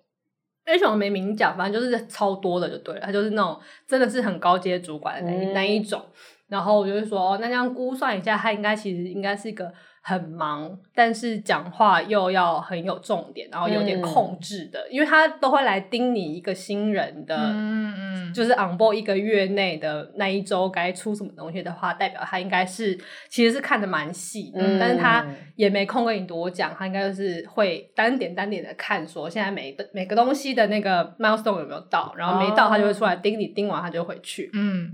[0.70, 1.56] 为什么没明讲？
[1.56, 6.02] 反正就是超多的就对了，他就是那种真的是很高阶主管的那一、嗯、那一种。
[6.48, 9.72] 然后我就会说，哦，那这样估算一下，他应该其实应该是一个。
[10.02, 34.90] 很忙，但是讲话又要很有重点，然后有点控制的，嗯、因为他都会来盯你一个新人的，嗯嗯，就是 on board 一个月内的那一周该出什么东西的话，代表他应该是其实是看的蛮细的，嗯，但是他也没空跟你多讲，他应该就是会单点单点的看，说现在每个每个东西的那个 milestone 有没有到，然后没到他就会出来盯你，盯完他就回去，嗯，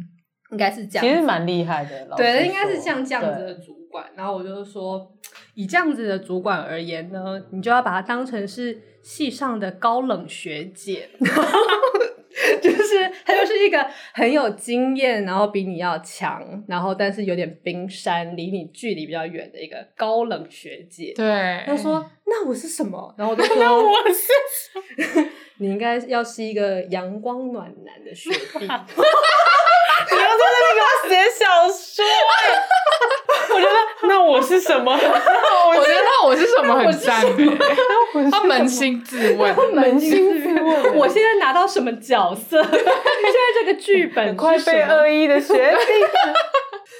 [0.50, 4.06] 应该是这样，其实蛮厉害的，对，应该是像这样子的主管。
[4.14, 5.10] 然后我就说，
[5.54, 11.08] 以这样子的主管而言呢，你就要把他当成是系上的高冷学姐。
[12.60, 21.14] 就是他就是一个很有经验，然后比你要强，然后但是有点冰山，离你距离比较远的一个高冷学姐。
[21.16, 24.20] 对，他说：“那我是什么？”然后我就说： “那我是
[25.14, 25.28] 什么？
[25.56, 28.66] 你应该要是一个阳光暖男的学弟。”
[30.12, 32.04] 你要在那边给我写小说？
[33.54, 33.76] 我觉得
[34.08, 34.92] 那我是什么？
[34.92, 34.98] 我
[35.76, 37.30] 觉得那我是什么很赞的。
[38.30, 42.62] 他扪心自问，扪心自问，我现在拿到什么角色？
[42.64, 42.84] 现在
[43.60, 45.58] 这个剧本快被恶意的学弟。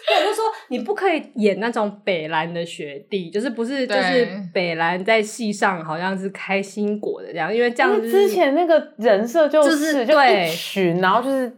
[0.09, 11.53] 我就说你不可以演那种北蓝的学弟，就是不是就是北蓝在戏上好像是开心果的这样，因为这样之前那个人设就是就一群，然后就是。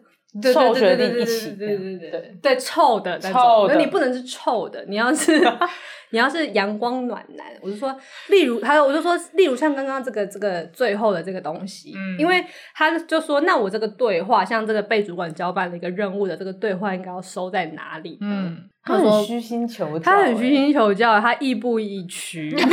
[0.53, 5.41] 臭决定一起，对对对对对，臭的，臭的，你不能是臭的，你要是
[6.11, 7.95] 你要是阳光暖男，我就说，
[8.29, 18.19] 例如还有，我就说，例如像刚刚这个这个最后的这个东西，嗯，因为他就说，那我这个对话，像这个被主管交办的一个任务的这个对话，应该要收在哪里？
[18.21, 22.55] 嗯，他很虚心求教，他很虚心求教，他亦步亦趋。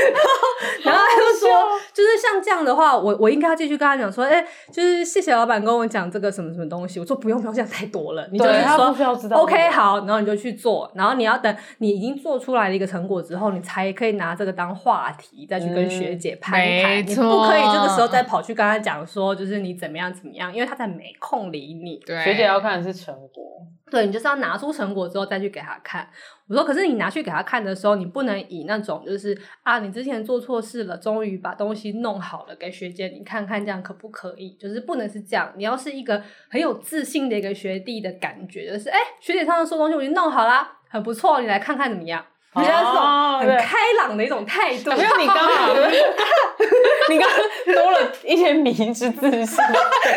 [0.84, 1.48] 然后他就说，
[1.92, 7.00] 就是像这样的话，我我应该要继续跟他讲说，哎，就是谢谢老板跟我讲这个什么什么东西。
[7.00, 8.28] 我说不用不用，这样太多了。
[8.32, 8.94] 你就是说
[9.38, 16.98] ，OK 好，然后你就去做，然后你要等你已经做出来了一个成果之后，你才可以拿这个当话题再去跟学姐攀谈。
[17.06, 22.00] 你不可以这个时候再跑去跟他讲说，就是你怎么样怎么样，因为他才没空理你。
[22.06, 23.66] 对，学姐要看的是成果。
[23.90, 26.08] 对，你就是要拿出成果之后再去给他看。
[26.46, 34.56] 我说，可是你拿去给他看的时候，你不能以那种就是啊，你之前做错事了，终于把东西弄好了，给学姐你看看，这样可不可以？
[34.58, 42.24] 就是不能是这样，你要是一个很有自信的一个学弟的感觉，就是哎，学姐上次说东西我已经弄好啦，很不错，你来看看怎么样？
[42.54, 44.90] 比较这种很开朗的一种态度。
[44.90, 45.72] 没有你刚好，
[47.08, 49.64] 你刚刚多了一些迷之自信。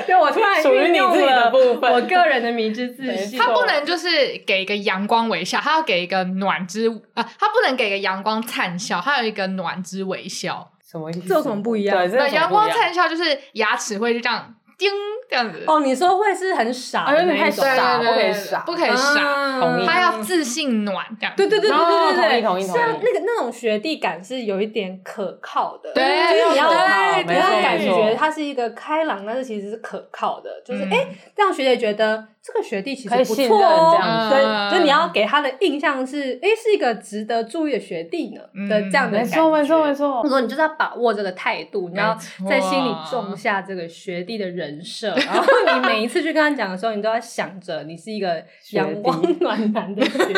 [0.06, 3.38] 对，我突然属于你自己的部分，我个人的迷之自信。
[3.40, 10.72] 他不能就是给一个阳光微笑，他要给一个暖之啊，他不能给一个阳光灿笑，他有一个暖之微笑。
[10.84, 11.28] 什么意思？
[11.28, 12.10] 这有什么不一样？
[12.10, 14.56] 对，阳光灿笑就是牙齿会就这样。
[14.84, 14.92] 叮，
[15.30, 21.34] 这样子哦，你说会是很傻，有点太傻，不可以傻，不可以傻，他要自信暖这样。
[21.38, 22.80] 对对对对对对，同意同意同意。
[22.80, 26.04] 像那个那种学弟感是有一点可靠的，对，
[26.38, 26.70] 就是你要
[27.24, 34.30] 你要感觉他是一个开朗，但是其实是可靠的，就是哎，让学姐觉得这个学弟其实不错哦。
[34.30, 39.36] 对，就你要给他的印象是，哎，是一个值得注意的学弟呢的这样的感觉。
[39.36, 40.22] 没错没错没错。
[40.22, 42.18] 或者说你就是要把握这个态度，你要
[42.50, 44.73] 在心里种下这个学弟的人。
[44.74, 50.34] 人设，然后你每一次去跟他讲的时候，你都要想着你是一个阳光暖男的学弟，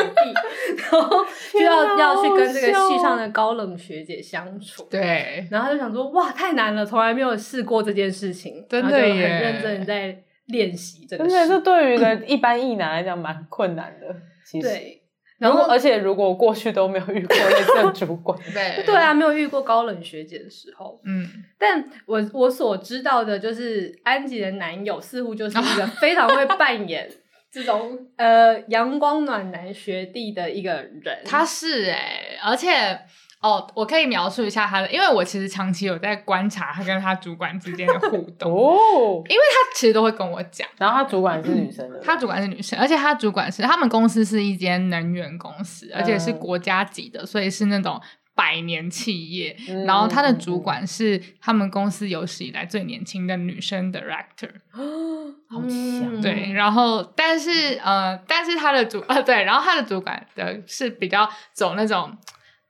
[0.76, 4.86] 然后就要要去跟这个系上的高冷学姐相处。
[4.90, 11.30] 对，然后他就想说，哇，太难了，从来没有试过这件事情，真的耶，很认真在练习这个事。
[11.30, 14.14] 真的，这对于一个一般异男来讲蛮困难的。
[14.44, 14.68] 其实。
[14.68, 15.02] 对
[15.38, 17.36] 然后，而且如果过去都没有遇过
[17.74, 27.10] 那个主管， 对对啊，没有遇过高冷学姐的时候，嗯，但我我所知道的就是安吉的男友似乎就是一个 非常会扮演
[27.50, 30.72] 这种呃阳光暖男学弟的一个
[31.02, 33.00] 人，他是哎、欸，而且。
[33.40, 48.00] 哦，我可以描述一下他的，因为我其实长期有在观察他跟他主管之间的互 动哦，因为他其实都会跟我讲，然后他主管是女生的， 他主管是女生，而且他主管是他们公司是一间能源公司，而且是国家级的，所以是那种
[48.34, 49.54] 百年企业。
[49.68, 56.52] 嗯、然后他的主管是他们公司有史以来最年轻的女生 director， 哦，好强，对。
[56.52, 62.16] 然后，但是呃，但是他的主呃对，然后他的主管的是比较走那种。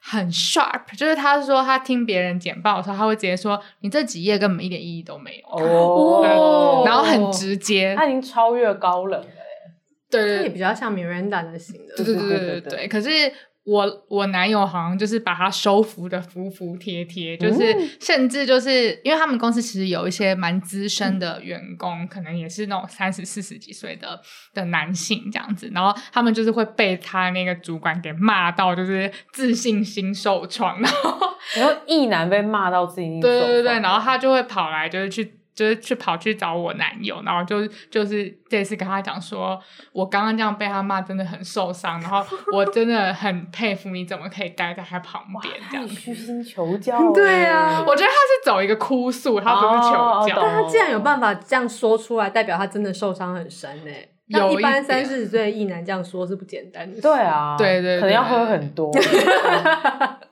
[0.09, 5.49] 很 sharp，就是他说他听别人简报的时候，他会直接说你这几页根本一点意义都没有。
[5.49, 9.27] 哦，然后很直接，他已经超越高冷了，
[10.11, 13.11] 对对，也比较像 Miranda 的型的，对对对对对，可是。
[13.67, 24.21] 我我男友好像就是把他收服的服服帖帖，就是甚至就是因为他们公司其实有一些蛮资深的员工，嗯、可能也是那种三十四十几岁的
[24.55, 31.19] 的男性这样子，然后他们就是会被他那个主管给骂到，就是自信心受创，然后
[31.57, 35.41] 然后一男被骂到自信心受创，对对对，然后他就会跑来就是去。
[35.57, 39.59] 就是去跑去找我男友，然后就就是这次跟他讲说，
[39.93, 47.11] 我刚刚这样被他骂，真的很受伤，然后我真的很佩服你怎么可以待在他旁边这样，虚心求教。
[47.13, 50.43] 对啊，我觉得他是走一个哭诉，他不是求教。
[50.43, 54.11] 但他既然有办法这样说出来，代表他真的受伤很深诶。
[54.27, 57.01] 有一般三四十岁的异男这样说是不简单的。
[57.01, 58.91] 对啊，对对，可能要喝很多。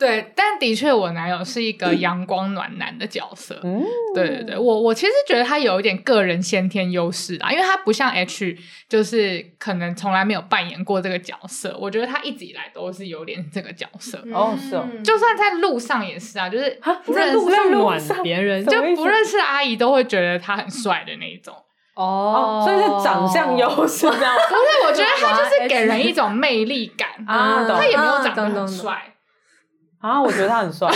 [0.00, 3.60] 对，但的确我男友是一个阳光暖男的角色。
[3.62, 3.84] 嗯，
[4.14, 8.56] 对对对，我我其实觉得他有一点个人先天优势啊，因为他不像 H，
[8.88, 11.76] 就是可能从来没有扮演过这个角色。
[11.78, 14.18] 我觉得他一直以来都是有点这个角色。
[14.32, 16.80] 哦，是哦，就算在路上也是啊，就是
[17.14, 21.54] 在路上暖别人，就不认识阿姨都会觉得他很帅的那一种。
[21.94, 24.34] 哦，所以是长相优势这样。
[24.34, 29.09] 不是，我觉得他就是给人一种魅力感啊，他也没有长得很帅。
[30.00, 30.88] 啊，我觉得他很帅。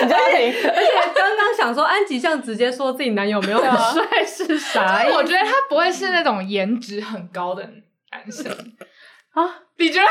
[0.00, 5.04] 你家庭，而且刚刚想说安吉像直接说自己男友没有很帅是啥？
[5.12, 7.62] 我觉得他不会是那种颜值很高的
[8.12, 8.52] 男生
[9.34, 9.54] 啊？
[9.76, 10.06] 你觉得？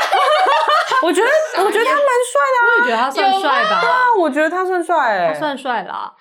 [1.02, 2.58] 我觉得，我觉得他蛮帅的。
[2.66, 3.76] 我也觉得他算帅吧。
[3.76, 6.12] 啊，我觉得他算帅，他算帅啦。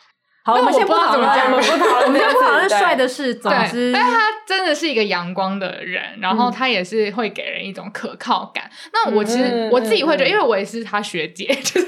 [0.48, 3.36] 好，我们先不讨论，我们不讨论，我们先不讨论帅的事。
[3.36, 8.72] 总之，但他真的是一个阳光的人，然后他也是会给人一种可靠感。
[8.94, 11.88] 那我其实我自己会觉得，因为我也是他学姐，就是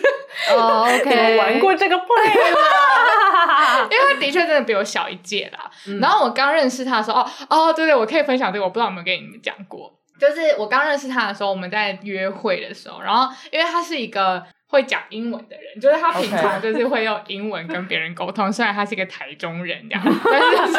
[0.51, 5.71] 哦，OK， 玩过这个 play 吗，因为他的确真的比我小一届啦。
[6.01, 9.89] 然后我刚认识他的时候，哦哦，对对，我可以分享这个，我不知道有没有跟你们讲过，
[10.19, 14.43] 就是我刚认识他的时候，我们在约会的时候，然后因为他是一个。
[14.69, 18.49] 会讲英文的人，就是他平常就是会用英文跟别人沟通。
[18.53, 20.73] 虽然他是一个台中人这样，但是就是，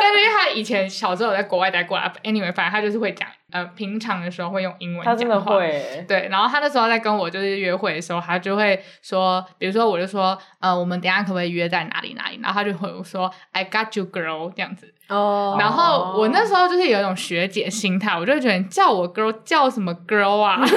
[0.00, 5.16] 但是因为他以前小时候有在国外待过啊，anyway，反正他就是会讲，呃，平常的时候会用英文讲话。
[5.16, 6.04] 他真的会。
[6.06, 12.38] 对，然后他那时候在跟我就是约会的时候，他就会说，比如说我就说，呃，我们等一下可不可以约在哪里哪里？
[12.40, 14.94] 然后他就会说，I got you, girl，这样子。
[15.08, 15.56] 哦。
[15.58, 20.60] 然后我那时候就是有一种学姐心态，我就觉得叫我 girl 叫什么 girl 啊？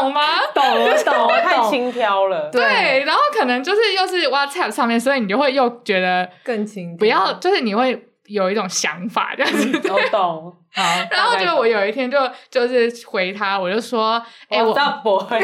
[0.00, 0.20] 懂吗？
[0.54, 2.48] 懂了，懂，太轻佻了。
[2.52, 6.96] 对，然后可能就是又是 WhatsApp 上面，所以你就会又觉得更轻。
[6.96, 9.80] 不要，就是你会有一种想法这样子。
[9.90, 10.56] 我懂。
[10.72, 10.82] 好。
[11.10, 15.18] 然后就我有一天就就是回他，我就说：“哎，我 What's up, boy?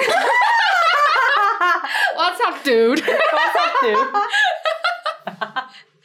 [2.16, 3.02] What's up, dude?
[3.02, 4.06] What's up, dude?”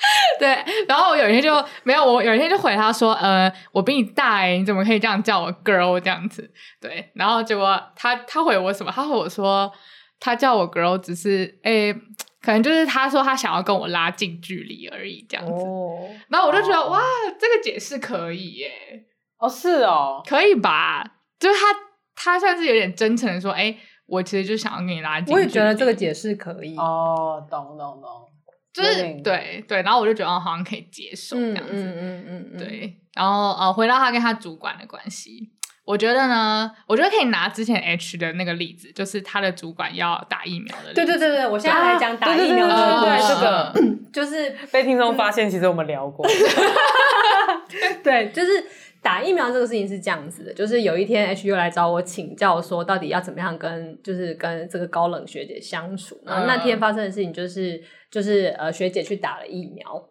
[0.40, 6.52] 对，然后我有一天就没有，我有一天就回他说，呃，我比你大哎，你怎么可以这样叫我 girl 这样子？
[6.82, 8.92] 对，然后结果他他回我什么？
[8.92, 9.72] 他回我说
[10.20, 11.94] 他叫我 girl 只是哎，
[12.42, 15.52] 可能就是他说他想要跟我拉近距离而已这样子。
[15.52, 17.02] 哦，然后我就觉得、哦、哇，
[17.40, 18.72] 这个解释可以耶。
[19.38, 21.04] 哦，是哦，可以吧？
[21.40, 21.66] 就是他
[22.16, 23.76] 他算是有点真诚的说，哎，
[24.06, 25.36] 我其实就想要跟你拉近距离。
[25.36, 26.76] 我也觉得这个解释可以。
[26.78, 28.28] 哦，懂懂懂。
[28.74, 32.98] 就是对对，然后我就觉得哦，好像可以接受这样子，嗯嗯嗯嗯，对。
[33.14, 35.50] 然后呃，回到他跟他主管的关系，
[35.84, 40.94] 我觉得呢，我觉得可以拿之前 H 的那个例子，就是他的主管要打疫苗的例子。
[40.96, 43.02] 对对对对，我现在来讲打疫苗的。
[43.02, 43.74] 对这个，
[44.14, 46.26] 就是被听众发现，其实我们聊过。
[48.04, 48.66] 对，就是。
[49.04, 56.22] 打疫苗这个事情是这样子的，就是有一天 H 又来找我请教，说到底要怎么样跟就是跟这个高冷学姐相处。
[56.24, 57.82] 然后那天发生的事情就是
[58.12, 60.04] 就是呃学姐去打了疫苗，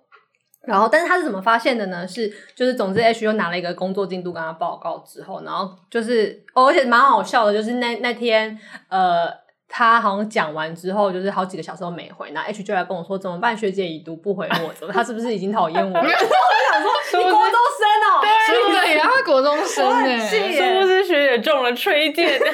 [0.66, 2.08] 然后但是他是怎么发现的呢？
[2.08, 9.38] 是就是总之 H 又拿了一个工作进度跟他报告之后，然后就是哦，而且蛮好笑的，就是那那天呃。
[9.72, 13.56] 他好像讲完之后，就是好几个小时都没回，然后 H 就来跟我说怎么办？
[13.56, 14.92] 学姐已读不回我，怎么？
[14.92, 16.00] 他是不是已经讨厌我了？
[16.02, 16.90] 我就想说，
[17.22, 20.40] 你国中生哦、喔，对对呀，他国中生哎，是
[20.74, 22.26] 不是学姐中了推荐？
[22.36, 22.52] 高端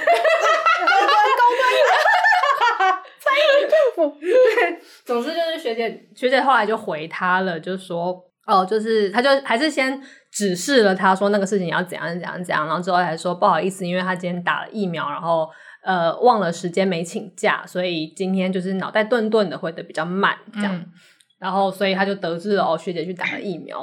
[3.27, 4.21] 高端，蔡英文政府。
[4.21, 10.01] 对，总之就是学姐，学姐后来就回他了，就说哦，就是他就还是先
[10.31, 15.49] 指示了他说那个事情要怎样怎样怎样，然后之后还说不好意思，因为他今天打了疫苗，然后。
[15.83, 20.75] 呃，忘了时间没请假，所以今天就是脑袋钝钝的，回的比较慢，这样。
[20.75, 20.85] 嗯、
[21.39, 23.79] 然后，所以他就得知了哦，学姐去打了疫苗，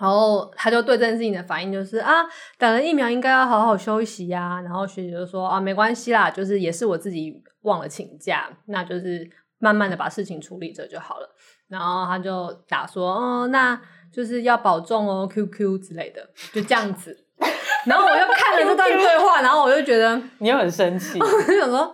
[0.00, 2.24] 然后他就对这件事情的反应就是啊，
[2.56, 4.60] 打了疫苗应该要好好休息呀、啊。
[4.62, 11.28] 然后学姐就说啊，没关系啦，就是也是我自己忘了请假，那就是慢慢的把事情处理着就好了。
[11.68, 13.80] 然后他就打说，哦，那
[14.12, 17.24] 就是要保重哦，QQ 之类的，就这样子。
[17.86, 21.92] 然后我又看了这段对话，然后我就觉得 你又很生气，我就想说，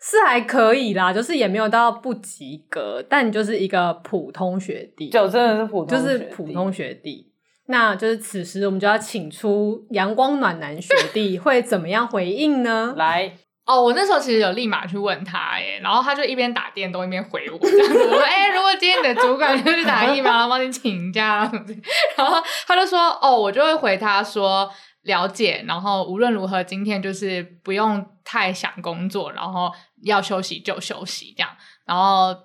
[0.00, 7.32] 是还可以啦，就是也没有到不及格，但你就是一个普通学弟，就真的是普通，就是普通学弟。
[7.66, 12.92] 那就是此时我们就要请出阳光暖男学弟，会怎么样回应呢？
[12.98, 13.38] 来。
[13.66, 17.98] 哦，我那时候其实有立马去问他，耶，然后他就一边打电动一边回我这样子。
[17.98, 21.50] 我说，哎，如果今天你的主管就是打疫苗，帮你请假，
[22.16, 24.70] 然后他就说，哦，我就会回他说
[25.04, 31.50] 了解，然后无论如何今天就是不用太想工作，然后要休息就休息这样，
[31.86, 32.36] 然后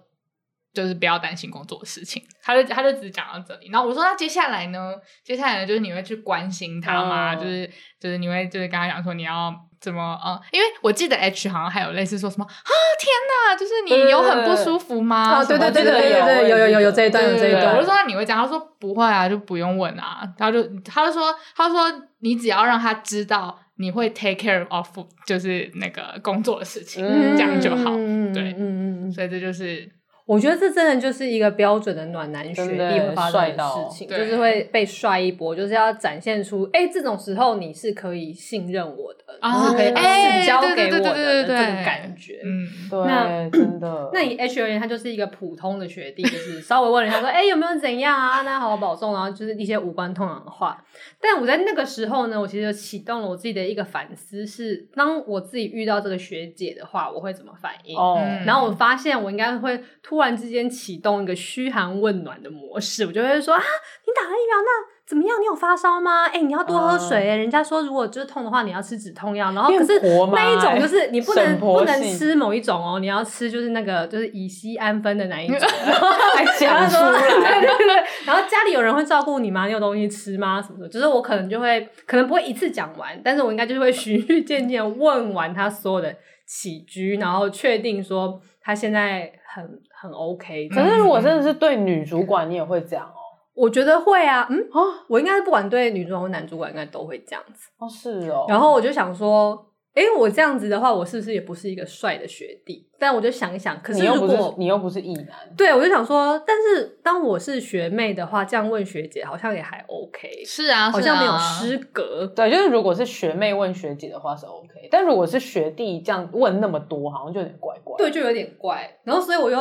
[0.73, 2.23] 就是不要担心工作的事情。
[2.41, 3.69] 他就他就只讲到这里。
[3.69, 4.93] 然后我说那接下来呢？
[5.25, 7.33] 接下来呢就是你会去关心他吗？
[7.33, 9.53] 嗯、就是就是你会就是跟他讲说你要。
[9.79, 10.41] 怎么啊、嗯？
[10.51, 15.35] 因为我记得 H 好像还有类似说什么啊，天哪，就是你有很不舒服吗？
[15.35, 17.75] 啊，对对对对对对，有有有有这一段有这一段。
[17.75, 20.27] 我就说那你会讲，他说不会啊，就不用问啊。
[20.37, 24.87] 他就他就说他说你只要让他知道你会 take care of
[25.25, 27.95] 就是那个工作的事情，嗯、这样就好。
[28.33, 29.89] 对，嗯嗯，所以这就是。
[30.29, 42.39] 我觉得这真的就是一个标准的暖男学弟会发生的事情，就是会被帅一波，就是要展现出，哎，这种时候你是可以信任我的，就是可以把事交给我的这种感觉。
[42.45, 44.09] 嗯，对，真的。
[44.13, 48.43] 那你 H 而言，他就是一个普通的学弟，就是稍微问了一下说，哎，有没有怎样啊？
[48.43, 50.85] 那好好保重，然后就是一些无关痛痒的话。
[51.19, 57.97] 但我在那个时候呢，我其实启动了我自己的一个反思，是当我自己遇到这个学姐的话，我会怎么反应？
[57.97, 60.18] 哦，然后我发现我应该会突。
[60.19, 65.39] 突然之间启动一个嘘寒问暖的模式，我就会说啊，你打了疫苗，那怎么样？
[65.39, 66.25] 你有发烧吗？
[66.25, 67.37] 哎、欸，你要多喝水、欸。
[67.37, 69.53] 人家说如果就是痛的话，你要吃止痛药。
[69.53, 69.97] 然后可是
[70.33, 75.57] 那一种就是你不能不能吃某一种哦，你要吃就是那个就是乙醯胺酚的那一种。
[75.87, 77.95] 然后还讲出来，对对对。
[78.27, 79.67] 然后家里有人会照顾你吗？
[79.67, 80.61] 你有东西吃吗？
[80.61, 80.89] 什么的？
[80.89, 86.13] 就是我可能就会可能不会一次讲完，但是我应该就是会循序渐进问完他所有的
[86.45, 89.79] 起居，然后确定说他现在很。
[90.01, 93.19] 很 OK，可是如果真的是对女主管，你也会这样哦？
[93.53, 97.87] 我觉得会啊，嗯啊，我应该是不管对女主管或男主管，应该都会这样子哦。
[97.89, 99.65] 是哦，然后我就想说。
[99.95, 102.87] 哎，我这样子的话，我是不是也不是一个帅的学弟？
[102.99, 110.43] 但我就想一想，可是如果你又不是异男，对，我就想说，但是当我是学妹的话，这样问学姐好像也还 OK。
[110.45, 112.25] 是啊，好像没有失格。
[112.27, 117.97] 对，就是如果是学妹问学姐的话是 OK，但如果是学弟这样问那么多，好像就有点怪怪。
[117.97, 118.99] 对，就有点怪。
[119.03, 119.59] 然后，所以我又。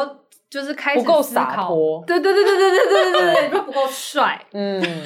[0.50, 4.46] 就是开始不够洒脱，对对对对对对对对对， 就不够帅。
[4.52, 5.04] 嗯，因为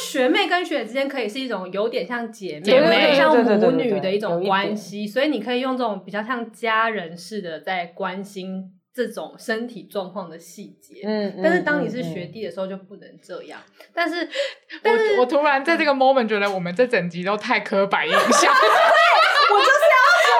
[0.00, 11.02] 学妹跟学姐之间可以是一种有点像姐妹、有点像母女的一种关系，所以你可以用这种比较像家人似的在关心这种身体状况的细节。
[11.04, 13.58] 嗯，但是当你是学弟的时候就不能这样。
[13.92, 14.28] 但是，
[14.80, 18.20] 但是我我突然在这个 moment 觉得我们这整集都太刻板印象。
[19.50, 20.30] 我就是要说，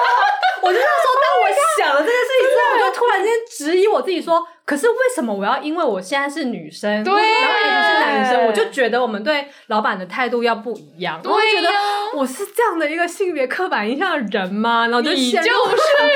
[0.63, 1.43] 我就是要说，当我
[1.77, 4.45] 想了这件事情之后，我就突然间质疑我自己说。
[4.65, 11.21] 可是为什么我要因为我现在是女生，对，然后 H 是男生，我就觉得我们对老板的态度要不一样？
[11.21, 11.69] 对，我会觉得
[12.15, 14.87] 我是这样的一个性别刻板印象的人吗？
[14.87, 16.07] 然后就陷入非常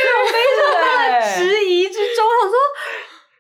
[0.81, 2.25] 大的质疑之中。
[2.25, 2.57] 我想说，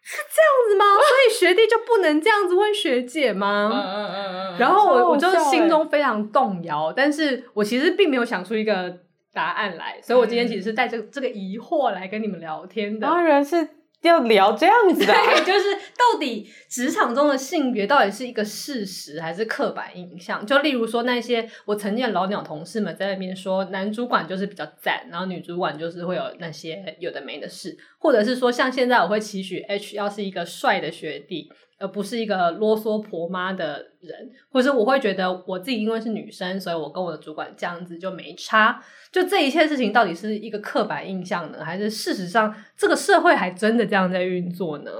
[0.03, 0.85] 是这样子吗？
[1.01, 3.71] 所以学弟就不能这样子问学姐吗？
[3.73, 4.57] 嗯嗯嗯嗯。
[4.59, 8.95] 然后我我就心中非常动摇，但是我其实并没有想出一个
[9.33, 13.07] 答案来，所以我今天其实是带着这个疑惑来跟你们聊天的。
[13.07, 13.67] 当然是。
[14.07, 20.45] 要聊这样子的， 对，就是到底职场中的性别到底是一个事实还是刻板印象？
[20.45, 31.49] 就例如说那些我曾经的老鸟同事们在那边说，男主管就是比较赞，然后女主管就是会有那些有的没的事，或者是说像现在我会期许 H 要是一个帅的学弟。
[31.79, 38.83] 而不是一个啰嗦婆妈的人，或者我会觉得我自己因为是女生，所以我跟我的主管这样子就没差。
[39.11, 44.91] 就这一切事情到底是一个刻板印象呢，还是事实上这个社会还真的这样在运作呢？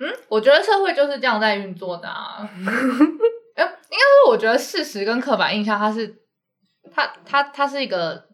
[0.00, 2.50] 嗯，我觉得社会就是这样在运作的啊。
[2.66, 2.66] 应
[3.56, 6.16] 该说，我觉得事实跟刻板印象，它是
[6.92, 8.24] 它它它是一个。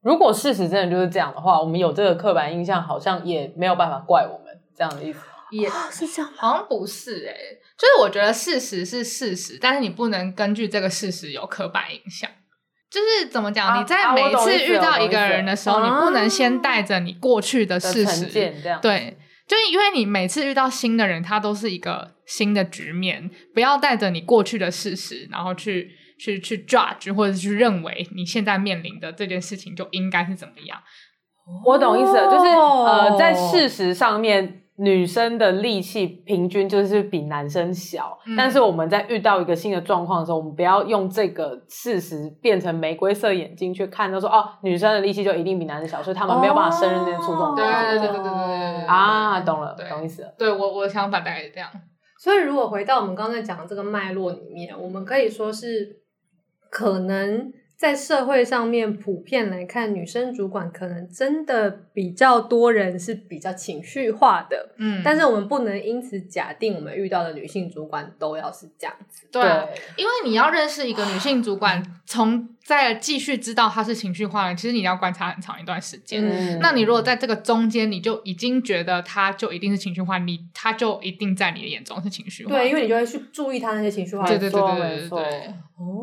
[0.00, 5.20] 如果事实真的就是这样的话，我们有这个刻板印象，好像也没有办法怪我们这样的意思。
[5.50, 12.30] 也是这样，好像不是哎、欸、就是我觉得事实是事实，但是你不能根据这个事实有刻板印象。
[12.88, 13.66] 就是怎么讲？
[13.66, 18.26] 啊、你在每次遇到一个人的时候，啊、你不能先带着你过去的事实，
[18.80, 30.80] 对，就是因为你每次遇到新的人，他都是一个新的局面，不要带着你过去的事实，然后去去去 judge 或者是去认为你现在面临的这件事情就应该是怎么样。
[31.64, 34.62] 我懂意思了，就是呃，在事实上面。
[34.78, 47.64] 女生的力气平均就是比男生小，嗯、但是我们在遇到一个新的状况的时候，我们不要用这个事实变成玫瑰色眼镜去看，他说哦，女生的力气就一定比男生小，所以他们没有办法胜任这件粗重工作。
[47.64, 50.34] 对对对对对对对啊，懂了，懂意思了。
[50.38, 51.70] 对我我的想法大概是这样。
[52.18, 56.00] 所以如果回到我们刚才讲的这个脉络里面，我们可以说是
[56.70, 69.42] 可能在社会上面普遍来看，女生主管可能真的比较多人是比较情绪化的，嗯，但是我们不能因此假定我们遇到的女性主管都要是这样子，对，
[69.96, 76.26] 因为你要认识一个女性主管，从再继续知道她是情绪化的，其实你要观察很长一段时间。
[76.26, 85.54] 嗯，那你如果在这个中间，你就已经觉得她就一定是情绪化，你她就一定在你的眼中是情绪化，对，因为你就会去注意她那些情绪化，对对对对对对，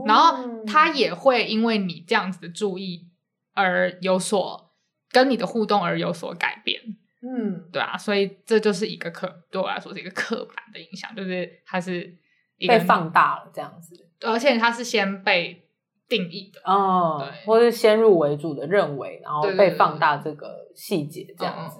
[0.05, 3.07] 然后他也会因为你这样子的注意
[3.53, 4.71] 而有所
[5.11, 6.79] 跟你的互动而有所改变，
[7.21, 12.17] 嗯，对啊，所以这就是一个刻对我来说是一个刻板的影响，就是它是
[12.57, 15.67] 被放大了这样子，而且它是先被
[16.07, 21.79] 定义的，哦，对，或是先入为主的认为，然后被放大这个细节这样子。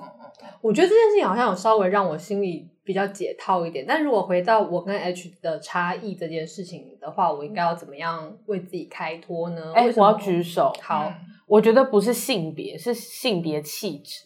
[0.61, 9.71] 我觉得这件事情好像有稍微让我心里比较解套一点，但如果回到我跟 H 的差异这件事情的话，我应该要怎么样为自己开脱呢？
[9.73, 10.73] 哎、欸，我要举手。
[10.81, 11.13] 好，嗯、
[11.47, 14.25] 我觉得不是性别，是性别气质。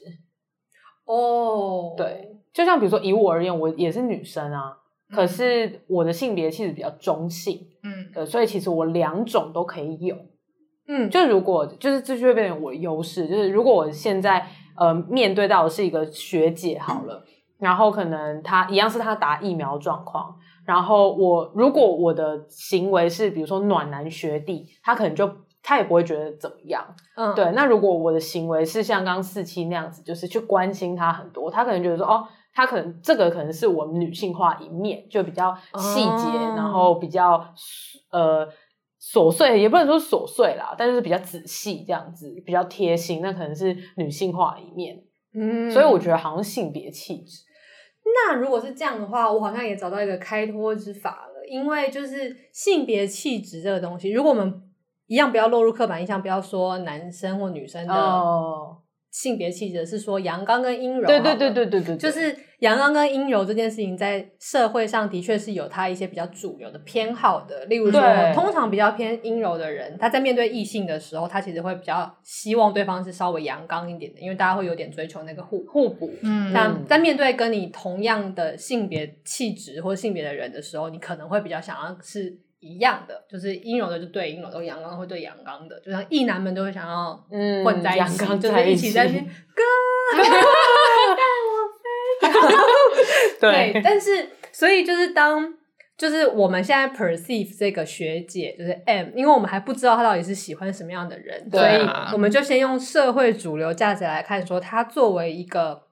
[1.06, 4.76] 哦，对，就像比如说以我而言，我也是女生啊，
[5.12, 10.18] 嗯、可是我的性别气质比较中性，嗯，对，所以其实我两种都可以有。
[10.88, 14.48] 嗯，就如果就是这就会变成我的优势，就是如果我现在。
[14.80, 17.26] 呃，面对到的是一个学姐好了，
[17.60, 20.36] 然后可能他一样是他打疫苗状况，
[20.66, 25.30] 然后我如果我的行为是比如说暖男学弟，他可能就
[25.62, 26.86] 他也不会觉得怎么样，
[27.16, 27.52] 嗯，对。
[27.54, 37.54] 那如果我的行为是像刚刚四七那样子，就是去关心他很多，他可能觉得说哦，他可能这个可能是我们女性化一面，就比较细节，哦、然后比较
[38.12, 38.48] 呃。
[39.00, 45.02] 琐碎也不能说琐碎啦，但是比较仔细这样子，比较贴心，那可能是女性化一面。
[45.34, 47.44] 嗯，所以我觉得好像性别气质。
[48.14, 54.62] 那如果是这样的话，我好像也找到一个开脱之法了，因为就是性别气质这个东西，如果我们
[55.08, 57.94] 一样不要落入刻板印象，不要说男生或女生的。
[57.94, 58.78] 哦
[59.10, 67.66] 性别气质是说阳刚跟阴柔，对对对对对对，就是阳刚跟阴柔这件事情，在社会上的确是有他一些比较主流的偏好的。
[67.66, 68.02] 例如说，
[68.34, 76.12] 通常比较偏阴柔的人，他在面对异性的时候，他其实会比较希望对方是稍微阳刚一点的，因为大家会有点追求那个互互补。
[76.24, 82.40] 嗯，那在面对跟你同样的性别气质或者性别的人的时候，你可能会比较想要是。
[82.60, 87.14] 一样的，就是阴柔的就对阴柔，的阳刚的会对阳刚的，就像异男们都会想要
[87.64, 89.24] 混在一起，嗯、就是一起在那边。
[93.40, 95.54] 对，对，但是所以就是当
[95.98, 105.87] 就是我们现在 perceive 这个学姐就是 M，因为我们还不知道她到底是喜欢什么样的人，对啊、所以我们就先用社会主流价值来看，说她作为一个。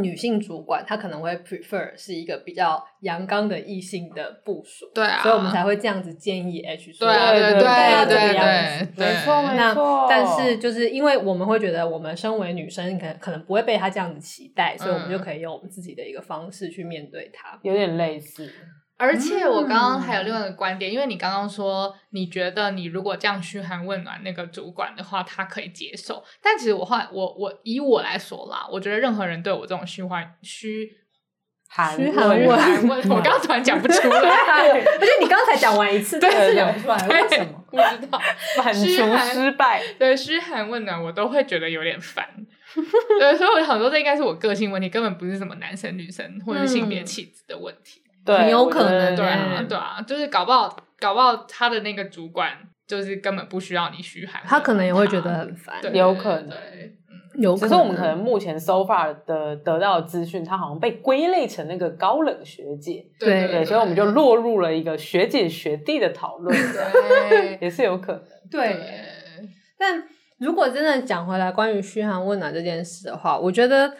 [0.00, 7.60] 女性主管，她可能会 prefer 是一个比较阳刚的异性的部署，对啊，所以我们才会这样子建议 H 说，对对对
[8.06, 10.06] 对对，没错没错。
[10.08, 18.50] 但是就是因为我们会觉得，我们身为女生，可能可能不会被她这样子期待，所以我们就可以用我们自己的一个方式去面对她，有点类似。
[19.02, 26.22] 而且我刚刚还有另外一个观点，嗯、因为你刚刚说你觉得你如果这样嘘寒问暖那个主管的话，他可以接受。
[26.40, 30.98] 但其实我话我我以我来说啦，我觉得任何人对我这种嘘寒嘘
[31.68, 34.30] 寒嘘寒问暖，我刚刚突然讲不出来，
[34.70, 37.64] 而且你刚才讲完一次， 对，是讲不出来，为什么？
[37.72, 38.20] 不知道，
[38.62, 39.82] 反求失败。
[39.98, 42.28] 对，嘘寒问暖我都会觉得有点烦。
[43.18, 48.01] 对，所以我想说，这应该是我个性问题，根本不是什么男生女生或者性别气质的问题。
[48.26, 52.50] 很有可能，对啊，对啊，就是搞不好，搞不好他的那个主管
[52.86, 56.56] 就是根本不需要你嘘寒，他可能也会觉得很烦，有可能，
[57.38, 57.56] 有。
[57.56, 66.56] 只是我们可能目前 so far 的得到的资讯，他好像被归类成那个高冷学姐，对对，所以我们就落入了一个学姐学弟的讨论，
[67.28, 68.22] 对，也是有可能。
[68.50, 68.76] 对，
[69.78, 70.02] 但
[70.38, 73.92] 如果真的讲回来，关于嘘寒问暖这件事的话，我觉得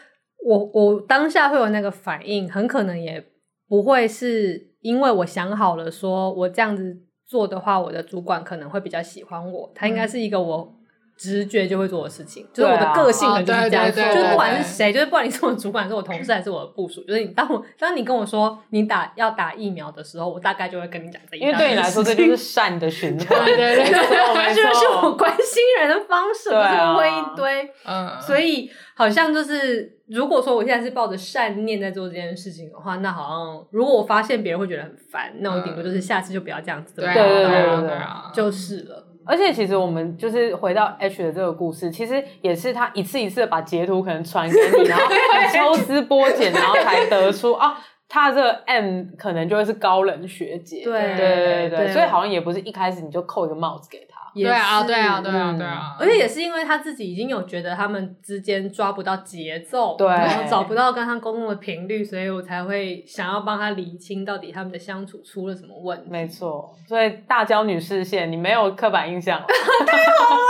[0.45, 3.32] 我我当下会有那个反应，很可能也。
[3.73, 6.95] 不会是因为我想好了，说我这样子
[7.25, 9.73] 做的话，我的主管可能会比较喜欢我。
[9.75, 10.75] 他应该是一个我
[11.23, 21.41] 直觉就会做的事情，就是我的个性可能就是这样，就是不管是谁，就是不管你是我主管，是我同事，还是我的部属，就是你当我当你跟我说你打要打疫苗的时候，我大概就会跟你讲这一。
[21.41, 29.99] 因为对你来说，这就是善的循 环，对对对，就是我关心人的方式，不是问一堆，嗯，所以好像就是。
[30.09, 37.99] 如果说我现在是抱着善念在做这件事情的话，那好像如果我发现别人会觉得很烦，那我顶多就是下次就不要这样子，对对对对对，
[38.35, 39.07] 就是了。
[39.25, 45.05] 而且其实我们就是回到 H 的这个故事，其实也是他一次一次的把截图可能传给你，然后
[45.55, 47.79] 抽丝剥茧，然后才得出啊。
[48.15, 50.85] 他这个 M 可能就会是高冷学姐。
[50.85, 54.21] 对对对对，对，所以好像也不是一开始你就扣一个帽子给他。
[54.35, 66.11] 对啊，对啊，对啊，对啊，而且也是因为他自己已经有觉得他们之间抓不到节奏，对，然后找不到跟他沟通的频率，所以我才会想要帮他理清到底他们的相处出了什么问题。
[66.11, 70.41] 没错，所以大娇女视线，你没有刻板印象， 太好了，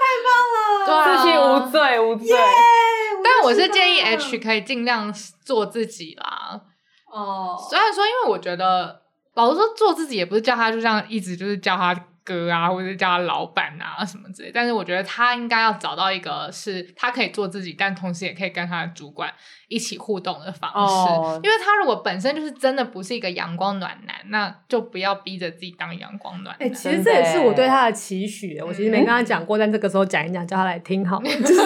[0.00, 2.36] 太棒了，自信无罪，无罪。
[3.22, 5.12] 但我是建议 H 可以尽量
[5.44, 6.60] 做自己啦。
[7.10, 9.02] 哦，虽然说，因为我觉得
[9.34, 11.94] 老实说做自己也不是叫他就这样一直就是叫他。
[12.22, 19.32] 哥啊，或者叫他老板啊什么之类，但是我觉得他应该要找到一个是他可以做自己，但同时也可以跟他的主管
[19.68, 20.76] 一起互动的方式。
[20.78, 26.68] 哦、因为他如果本身就是真的不是一个阳光暖男，那就不要逼着自己当阳光暖男。
[26.68, 28.60] 哎、欸，其实这也是我对他的期许。
[28.60, 31.64] 我其实没跟他讲过，嗯、但这个时候讲一讲，叫他来听好， 就是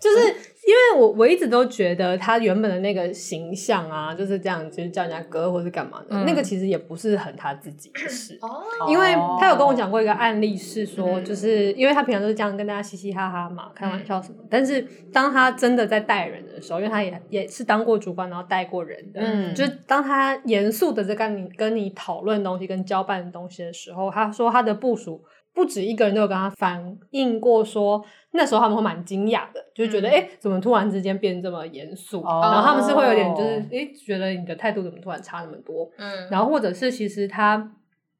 [0.00, 0.55] 就是。
[0.66, 8.36] 因为我我一直都觉得他原本的那个形象啊，就是这样，就是叫人家哥或是干嘛的，嗯、那个其实也不是很他自己的事。
[8.42, 14.38] 哦，因为他有跟我讲过一个案例，是说，就是因为他平常都是这样跟大家嘻嘻哈哈嘛，开玩笑什么。
[14.40, 25.22] 嗯、但是当他真的在带人的时候，因为他也也是当过主管，然后带过人的，嗯，就是当他严肃的在跟你跟你讨论东西、跟交办的东西的时候，他说他的部署。
[25.54, 32.20] 不止一个人都有跟他反映过说，说那时候他们会蛮惊讶的，就是觉得哎、嗯，怎么突然之间变这么严肃？
[32.20, 35.90] 哦、然后他们是会有点就是哎，觉得你的态度怎么突然差那么多？
[35.98, 37.72] 嗯，然后或者是其实他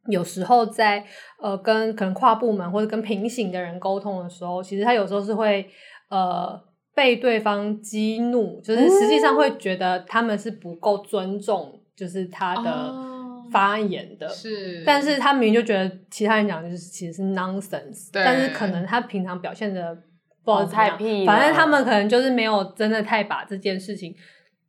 [0.08, 1.04] 有时候在
[1.40, 5.68] 呃跟可能跨部门或者跟平行的人沟通的时候，其实他有时候是会
[6.10, 6.60] 呃
[6.94, 12.70] 被对方激怒，就是实际上会觉得他们是不够尊重，就是他的。
[12.70, 13.12] 哦
[13.52, 19.96] 发言的是，但是他明明就觉得其他人讲的就是其实是 nonsense，对但是可能他平常表现的
[20.46, 24.14] 不太屁，反正他们可能就是没有真的太把这件事情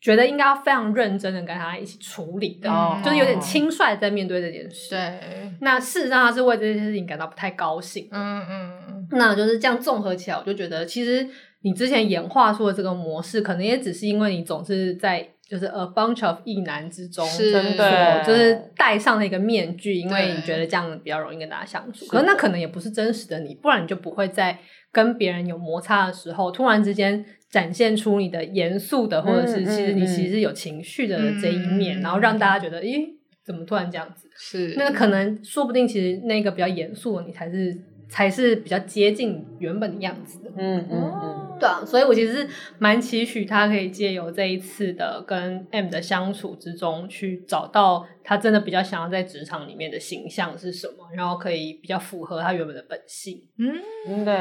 [0.02, 4.90] 觉得应该要非常认真的跟他一起处理的，嗯、就是有点轻率在面对这件事。
[4.90, 8.08] 对，那事实上他是为这件事情感到不太高兴。
[8.12, 11.28] 嗯嗯，那就是这样综合起来，我就觉得其实
[11.62, 15.30] 你之前演化出的这个模式，可能也只是因为你总是在。
[15.50, 22.06] 就是 a bunch of 异男之中，是真的，就是戴上了一个面具，因为你觉得这样比较容易跟大家相处。
[22.08, 24.60] 可是那可能也不是真实的你，不然你就不会在
[24.98, 33.08] 跟别人有摩擦的时候，突然之间展现出你的严肃的，或者是其实你其实有情绪的这一面，然后让大家觉得，咦，
[33.46, 34.28] 怎么突然这样子？
[34.36, 37.78] 是，那可能说不定其实那个比较严肃的你才是。
[38.10, 42.50] 才是比较接近原本的样子的，嗯嗯嗯，对啊，所以我其实是
[42.80, 53.42] 蛮期许他可以借由这一次的跟 M 的相处之中，去找到他真的比较想要在职场里面的形象是什么，然后可以比较符合他原本的本性。
[53.58, 54.34] 嗯，对，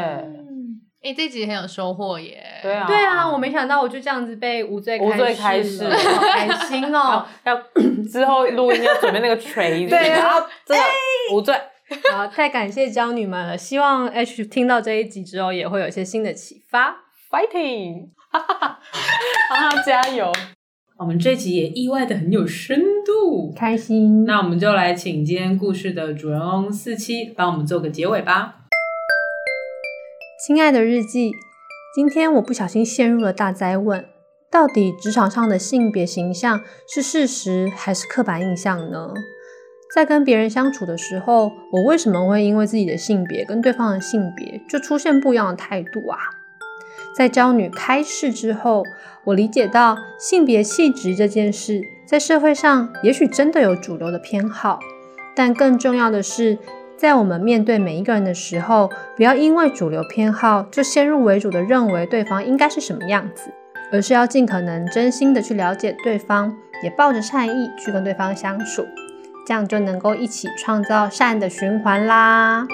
[1.02, 2.42] 哎，这集很有收获耶。
[2.62, 7.24] 对啊，对啊，我没想到我就这样子被无罪无罪开始，好开心哦！
[7.44, 7.56] 要
[8.10, 10.84] 之后录音要准备那个锤子， 对啊，真的
[11.32, 11.54] 无罪。
[12.12, 13.56] 好，太感谢娇女们了！
[13.56, 17.05] 希望 H 听到这一集之后也会有一些新的启发。
[17.28, 18.78] Fighting，哈哈哈，
[19.50, 20.32] 好好加油！
[20.96, 24.24] 我们这集也意外的很有深度，开心。
[24.24, 28.66] 那我们就来请今天故事的主人翁四七帮我们做个结尾吧。
[30.46, 31.32] 亲爱的日记，
[31.96, 34.04] 今天我不小心陷入了大灾问：
[34.48, 39.12] 到底职场上的性别形象是事实还是刻板印象呢？
[39.92, 46.18] 在跟别人相处的时候，我为什么会因为自己的性别跟对方的性别就出现不一样的态度啊？
[47.16, 48.84] 在骄女开释之后，
[49.24, 54.78] 我理解到性别气质这件事，在社会上也许真的有主流的偏好，
[55.34, 56.58] 但更重要的是，
[56.96, 63.50] 在我们面对每一个人的时候，不要因为主流偏好就先入为主的认为对方应该是什么样子，
[63.90, 68.84] 而是要尽可能真心的去了解对方，也抱着善意去跟对方相处。
[69.46, 72.66] 这样就能够一起创造善的循环啦。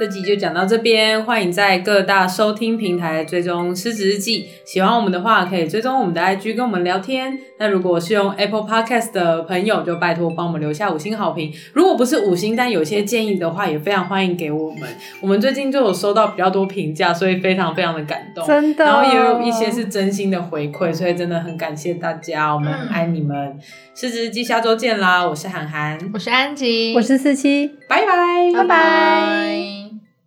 [0.00, 4.44] 这集就讲到这边，欢迎在各大收听平台追踪《失职日记》。
[4.64, 7.38] 喜欢我们的话，可以追踪我们的 IG 跟我们聊天。
[7.58, 11.52] 那如果是用 Apple Podcast 的朋友，就拜托帮我们留下五星好评。
[11.74, 14.88] 如果不是五星，但有些建议的话，也非常欢迎给我们。
[15.20, 18.46] 我们最近就有收到比较多评价，所以非常非常的感动。
[18.46, 23.36] 真的，然后也有一些是真心的回馈，所以真的很感谢大家，我们爱你们。
[23.36, 23.60] 嗯、
[23.94, 25.28] 失职日记下周见啦！
[25.28, 29.89] 我是涵涵，我是安吉，我是四七，拜拜，拜拜。